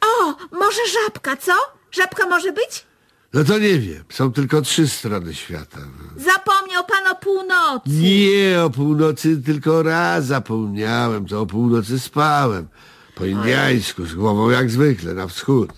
O, 0.00 0.34
może 0.52 0.80
żabka, 1.04 1.36
co? 1.36 1.52
Żabka 1.92 2.26
może 2.26 2.52
być? 2.52 2.84
No 3.32 3.44
to 3.44 3.58
nie 3.58 3.78
wiem. 3.78 4.04
Są 4.12 4.32
tylko 4.32 4.62
trzy 4.62 4.88
strony 4.88 5.34
świata. 5.34 5.78
Zapomniał 6.16 6.84
pan 6.84 7.06
o 7.12 7.14
północy. 7.14 7.90
Nie, 7.90 8.62
o 8.62 8.70
północy 8.70 9.42
tylko 9.46 9.82
raz 9.82 10.26
zapomniałem. 10.26 11.26
To 11.26 11.40
o 11.40 11.46
północy 11.46 12.00
spałem. 12.00 12.68
Po 13.14 13.24
indiańsku, 13.24 14.06
z 14.06 14.14
głową 14.14 14.50
jak 14.50 14.70
zwykle, 14.70 15.14
na 15.14 15.26
wschód. 15.26 15.70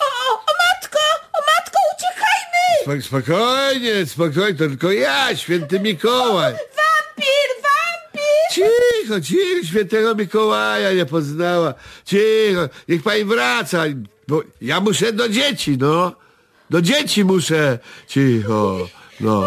O, 0.00 0.34
o 0.34 0.52
matko, 0.62 0.98
o 1.32 1.38
matko, 1.40 1.78
uciekajmy! 1.96 2.73
Spok- 2.84 3.02
Spokojnie, 3.02 4.06
spokojnie, 4.06 4.54
to 4.58 4.68
tylko 4.68 4.92
ja, 4.92 5.36
święty 5.36 5.80
Mikołaj. 5.80 6.52
Wampir, 6.52 7.48
wampir! 7.64 8.20
Cicho, 8.52 9.20
cicho, 9.20 9.66
świętego 9.66 10.14
Mikołaja 10.14 10.92
nie 10.92 11.06
poznała. 11.06 11.74
Cicho, 12.04 12.68
niech 12.88 13.02
pani 13.02 13.24
wraca, 13.24 13.82
bo 14.28 14.42
ja 14.60 14.80
muszę 14.80 15.12
do 15.12 15.28
dzieci, 15.28 15.76
no. 15.78 16.12
Do 16.70 16.82
dzieci 16.82 17.24
muszę. 17.24 17.78
Cicho, 18.08 18.88
no. 19.20 19.42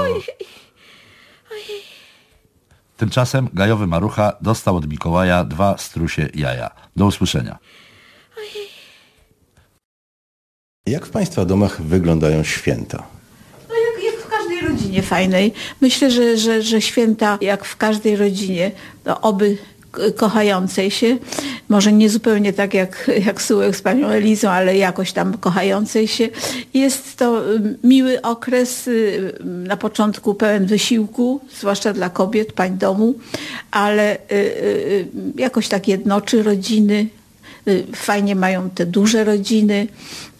Tymczasem 2.97 3.49
gajowy 3.53 3.87
Marucha 3.87 4.33
dostał 4.41 4.75
od 4.75 4.87
Mikołaja 4.87 5.43
dwa 5.43 5.77
strusie 5.77 6.29
jaja. 6.33 6.71
Do 6.95 7.05
usłyszenia. 7.05 7.57
Jak 10.85 11.05
w 11.05 11.09
Państwa 11.09 11.45
domach 11.45 11.81
wyglądają 11.81 12.43
święta? 12.43 13.07
No 13.69 13.75
jak, 13.75 14.03
jak 14.03 14.15
w 14.25 14.29
każdej 14.57 14.69
rodzinie 14.69 15.01
fajnej. 15.01 15.53
Myślę, 15.81 16.11
że, 16.11 16.37
że, 16.37 16.61
że 16.61 16.81
święta 16.81 17.37
jak 17.41 17.65
w 17.65 17.77
każdej 17.77 18.15
rodzinie, 18.15 18.71
no 19.05 19.21
oby 19.21 19.57
kochającej 20.15 20.91
się, 20.91 21.17
może 21.69 21.91
nie 21.91 22.09
zupełnie 22.09 22.53
tak 22.53 22.73
jak, 22.73 23.11
jak 23.25 23.41
Sułek 23.41 23.75
z 23.75 23.81
panią 23.81 24.07
Elizą, 24.07 24.49
ale 24.49 24.77
jakoś 24.77 25.11
tam 25.11 25.37
kochającej 25.37 26.07
się. 26.07 26.29
Jest 26.73 27.17
to 27.17 27.41
miły 27.83 28.21
okres, 28.21 28.87
y, 28.87 29.33
na 29.43 29.77
początku 29.77 30.33
pełen 30.33 30.65
wysiłku, 30.65 31.41
zwłaszcza 31.59 31.93
dla 31.93 32.09
kobiet, 32.09 32.53
pań 32.53 32.77
domu, 32.77 33.15
ale 33.71 34.15
y, 34.15 34.19
y, 34.31 35.07
jakoś 35.35 35.67
tak 35.67 35.87
jednoczy 35.87 36.43
rodziny, 36.43 37.07
Fajnie 37.95 38.35
mają 38.35 38.69
te 38.69 38.85
duże 38.85 39.23
rodziny. 39.23 39.87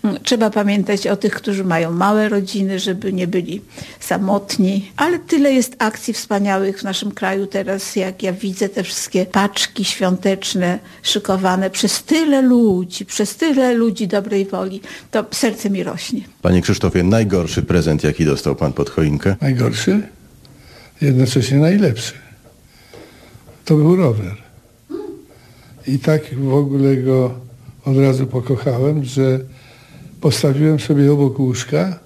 Mm, 0.04 0.18
Trzeba 0.24 0.50
pamiętać 0.50 1.08
o 1.08 1.16
tych, 1.16 1.34
którzy 1.34 1.64
mają 1.64 1.92
małe 1.92 2.30
rodziny, 2.30 2.80
żeby 2.80 3.14
nie 3.14 3.28
byli 3.28 3.62
samotni. 4.00 4.92
Ale 4.96 5.20
tyle 5.20 5.54
jest 5.54 5.76
akcji 5.80 6.14
wspaniałych 6.14 6.80
w 6.80 6.84
naszym 6.84 7.12
kraju 7.12 7.48
teraz, 7.48 7.96
jak 7.96 8.24
ja 8.24 8.34
widzę 8.34 8.70
te 8.70 8.84
wszystkie 8.84 9.26
paczki 9.26 9.86
świąteczne 9.86 10.80
szykowane 11.04 11.70
przez 11.70 12.04
tyle 12.04 12.42
ludzi, 12.42 13.06
przez 13.06 13.36
tyle 13.36 13.74
ludzi 13.74 14.08
dobrej 14.08 14.46
woli. 14.46 14.82
To 15.12 15.26
serce 15.32 15.70
mi 15.70 15.84
rośnie. 15.84 16.22
Panie 16.42 16.62
Krzysztofie, 16.62 17.04
najgorszy 17.04 17.64
prezent, 17.64 18.04
jaki 18.04 18.26
dostał 18.26 18.56
Pan 18.56 18.74
pod 18.74 18.90
choinkę? 18.90 19.36
Najgorszy, 19.42 20.02
jednocześnie 21.02 21.58
najlepszy. 21.58 22.14
To 23.66 23.76
był 23.76 23.96
rower. 23.96 24.36
I 25.88 26.00
tak 26.00 26.36
w 26.36 26.54
ogóle 26.54 26.96
go 26.98 27.34
od 27.86 27.98
razu 27.98 28.28
pokochałem, 28.28 29.04
że 29.04 29.40
postawiłem 30.22 30.80
sobie 30.80 31.12
obok 31.12 31.40
łóżka, 31.40 32.00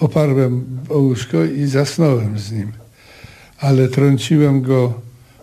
oparłem 0.00 0.64
o 0.88 0.98
łóżko 0.98 1.44
i 1.44 1.66
zasnąłem 1.66 2.38
z 2.38 2.52
nim. 2.52 2.72
Ale 3.58 3.88
trąciłem 3.88 4.62
go 4.62 4.94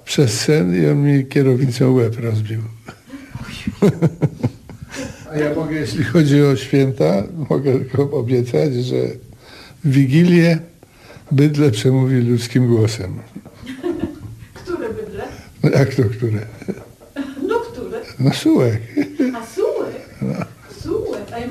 przez 0.06 0.42
sen 0.42 0.84
i 0.84 0.88
on 0.88 1.04
mi 1.04 1.26
kierownicą 1.26 1.94
łeb 1.94 2.20
rozbił. 2.20 2.62
A 5.32 5.36
ja 5.38 5.56
mogę, 5.56 5.76
jeśli 5.76 6.04
chodzi 6.04 6.42
o 6.42 6.56
święta, 6.56 7.24
mogę 7.50 7.80
tylko 7.80 8.12
obiecać, 8.12 8.74
że 8.74 8.96
w 9.84 9.92
Wigilię 9.92 10.60
bydle 11.32 11.72
przemówi 11.72 12.16
ludzkim 12.16 12.68
głosem. 12.68 13.20
Które 14.54 14.90
bydle? 14.94 15.24
No 15.64 15.70
jak 15.70 15.96
to 15.96 16.04
które? 16.04 16.46
No 17.48 17.60
które? 17.60 18.02
No 18.20 18.34
sułek. 18.34 18.82
Sułek. 20.82 21.22
A 21.34 21.40
ja 21.40 21.48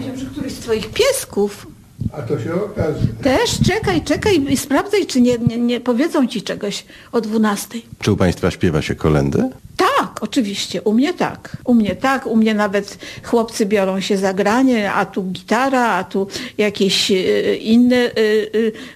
twoich 0.62 0.90
piesków. 0.90 1.66
A 2.12 2.22
to 2.22 2.40
się 2.40 2.54
okaże. 2.54 3.06
Też 3.22 3.50
czekaj, 3.66 4.02
czekaj 4.04 4.44
i 4.48 4.56
sprawdzaj, 4.56 5.06
czy 5.06 5.20
nie, 5.20 5.38
nie, 5.38 5.58
nie 5.58 5.80
powiedzą 5.80 6.26
ci 6.26 6.42
czegoś 6.42 6.84
o 7.12 7.20
12. 7.20 7.78
Czy 7.98 8.12
u 8.12 8.16
Państwa 8.16 8.50
śpiewa 8.50 8.82
się 8.82 8.94
kolendy? 8.94 9.50
Tak, 9.76 9.91
oczywiście, 10.22 10.82
u 10.82 10.92
mnie 10.92 11.14
tak. 11.14 11.56
U 11.64 11.74
mnie 11.74 11.96
tak, 11.96 12.26
u 12.26 12.36
mnie 12.36 12.54
nawet 12.54 12.98
chłopcy 13.22 13.66
biorą 13.66 14.00
się 14.00 14.16
za 14.16 14.34
granie, 14.34 14.92
a 14.92 15.06
tu 15.06 15.22
gitara, 15.22 15.88
a 15.88 16.04
tu 16.04 16.26
jakieś 16.58 17.10
e, 17.10 17.14
inne 17.56 17.96
e, 17.96 18.10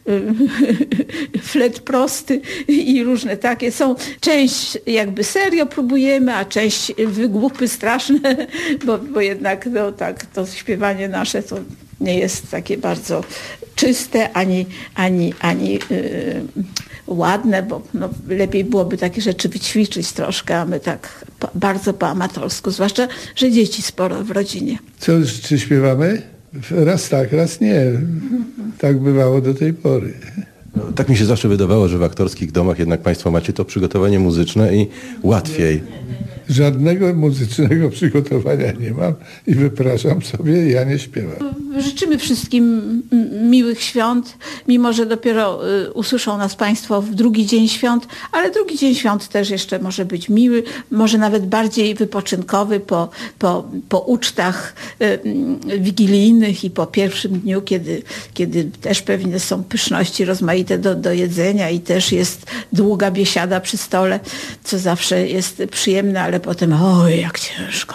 e, 0.07 1.41
flet 1.53 1.81
prosty 1.81 2.41
i 2.69 3.05
różne 3.05 3.37
takie 3.37 3.73
są. 3.73 3.95
Część 4.21 4.79
jakby 4.87 5.25
serio 5.25 5.67
próbujemy, 5.67 6.35
a 6.35 6.45
część 6.45 6.93
wygłupy 7.07 7.69
straszne, 7.69 8.47
bo, 8.87 8.99
bo 8.99 9.21
jednak 9.21 9.67
no, 9.67 9.93
tak, 9.93 10.27
to 10.27 10.47
śpiewanie 10.47 11.09
nasze 11.09 11.43
to 11.43 11.57
nie 12.01 12.19
jest 12.19 12.51
takie 12.51 12.79
bardzo 12.79 13.25
czyste, 13.75 14.33
ani, 14.33 14.67
ani, 14.95 15.35
ani 15.41 15.79
ładne, 17.07 17.63
bo 17.63 17.83
no, 17.95 18.09
lepiej 18.29 18.65
byłoby 18.65 18.97
takie 18.97 19.21
rzeczy 19.21 19.49
wyćwiczyć 19.49 20.13
troszkę, 20.13 20.59
a 20.59 20.65
my 20.65 20.81
tak 20.81 21.27
po, 21.39 21.49
bardzo 21.55 21.95
po 21.95 22.09
amatorsku, 22.09 22.71
zwłaszcza, 22.71 23.09
że 23.37 23.53
dzieci 23.53 23.83
sporo 23.83 24.25
w 24.25 24.31
rodzinie. 24.31 24.79
Co, 24.99 25.13
czy 25.43 25.59
śpiewamy? 25.59 26.23
Raz 26.71 27.09
tak, 27.09 27.33
raz 27.33 27.61
nie. 27.61 27.85
Tak 28.79 28.99
bywało 28.99 29.41
do 29.41 29.55
tej 29.55 29.73
pory. 29.73 30.15
No, 30.77 30.93
tak 30.93 31.09
mi 31.09 31.17
się 31.17 31.25
zawsze 31.25 31.49
wydawało, 31.49 31.89
że 31.89 31.99
w 31.99 32.03
aktorskich 32.03 32.53
domach 32.53 32.79
jednak 32.79 33.01
Państwo 33.01 33.31
macie 33.31 33.53
to 33.53 33.65
przygotowanie 33.65 34.19
muzyczne 34.19 34.77
i 34.77 34.87
łatwiej. 35.23 35.83
Żadnego 36.49 37.15
muzycznego 37.15 37.91
przygotowania 37.97 38.73
nie 38.73 38.91
mam 38.91 39.15
i 39.47 39.55
wypraszam 39.55 40.23
sobie, 40.23 40.71
ja 40.71 40.85
nie 40.85 40.99
śpiewam. 40.99 41.66
Życzymy 41.83 42.19
wszystkim 42.19 43.03
miłych 43.43 43.83
świąt, 43.83 44.39
mimo 44.69 44.93
że 44.93 45.07
dopiero 45.07 45.69
y, 45.69 45.93
usłyszą 45.93 46.39
nas 46.39 46.55
Państwo 46.55 47.03
w 47.03 47.15
drugi 47.15 47.47
dzień 47.47 47.69
świąt, 47.69 48.07
ale 48.33 48.51
drugi 48.51 48.79
dzień 48.79 48.95
świąt 48.95 49.29
też 49.29 49.51
jeszcze 49.51 49.79
może 49.79 50.05
być 50.05 50.29
miły, 50.29 50.63
może 50.91 51.19
nawet 51.19 51.47
bardziej 51.47 51.95
wypoczynkowy 51.95 52.81
po, 52.81 53.09
po, 53.39 53.65
po 53.89 53.99
ucztach 53.99 54.75
y, 55.03 55.21
wigilijnych 55.79 56.65
i 56.65 56.71
po 56.71 56.87
pierwszym 56.87 57.41
dniu, 57.41 57.63
kiedy, 57.63 58.03
kiedy 58.35 58.65
też 58.81 59.03
pewnie 59.03 59.41
są 59.41 59.65
pyszności 59.65 60.25
rozmaite 60.25 60.79
do, 60.79 60.95
do 60.95 61.13
jedzenia 61.13 61.71
i 61.71 61.81
też 61.81 62.13
jest 62.13 62.47
długa 62.73 63.11
biesiada 63.11 63.61
przy 63.61 63.77
stole, 63.77 64.21
co 64.65 64.79
zawsze 64.79 65.29
jest 65.29 65.63
przyjemne, 65.71 66.23
ale 66.23 66.41
potem 66.41 66.73
oj, 66.83 67.21
jak 67.21 67.41
ciężko, 67.41 67.95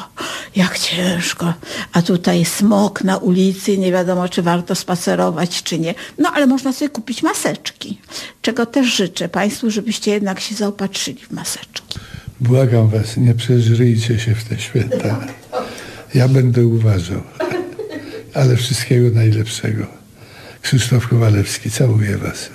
jak 0.55 0.79
ciężko. 0.79 1.53
A 1.93 2.01
tutaj 2.01 2.45
smok 2.45 3.03
na 3.03 3.17
ulicy, 3.17 3.70
nie 3.77 3.91
wiadomo, 3.91 4.29
czy 4.29 4.41
warto 4.41 4.75
spacerować, 4.75 5.63
czy 5.63 5.79
nie. 5.79 5.95
No 6.17 6.31
ale 6.33 6.47
można 6.47 6.73
sobie 6.73 6.89
kupić 6.89 7.23
maseczki, 7.23 8.01
czego 8.41 8.65
też 8.65 8.95
życzę 8.95 9.29
Państwu, 9.29 9.71
żebyście 9.71 10.11
jednak 10.11 10.39
się 10.39 10.55
zaopatrzyli 10.55 11.19
w 11.19 11.31
maseczki. 11.31 11.99
Błagam 12.41 12.89
was, 12.89 13.17
nie 13.17 13.33
przeżryjcie 13.33 14.19
się 14.19 14.35
w 14.35 14.43
te 14.43 14.59
święta. 14.59 15.27
Ja 16.15 16.27
będę 16.27 16.65
uważał. 16.65 17.21
Ale 18.33 18.55
wszystkiego 18.55 19.09
najlepszego. 19.15 19.87
Krzysztof 20.61 21.07
Kowalewski, 21.07 21.71
całuję 21.71 22.17
was. 22.17 22.49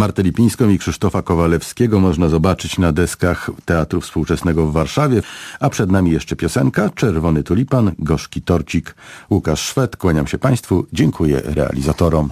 Martę 0.00 0.22
Lipińską 0.22 0.68
i 0.68 0.78
Krzysztofa 0.78 1.22
Kowalewskiego 1.22 2.00
można 2.00 2.28
zobaczyć 2.28 2.78
na 2.78 2.92
deskach 2.92 3.50
Teatru 3.64 4.00
Współczesnego 4.00 4.66
w 4.66 4.72
Warszawie, 4.72 5.22
a 5.60 5.70
przed 5.70 5.90
nami 5.90 6.10
jeszcze 6.10 6.36
piosenka 6.36 6.90
Czerwony 6.90 7.42
Tulipan, 7.42 7.92
Gorzki 7.98 8.42
Torcik. 8.42 8.94
Łukasz 9.30 9.60
Szwed, 9.60 9.96
kłaniam 9.96 10.26
się 10.26 10.38
Państwu, 10.38 10.86
dziękuję 10.92 11.40
realizatorom. 11.44 12.30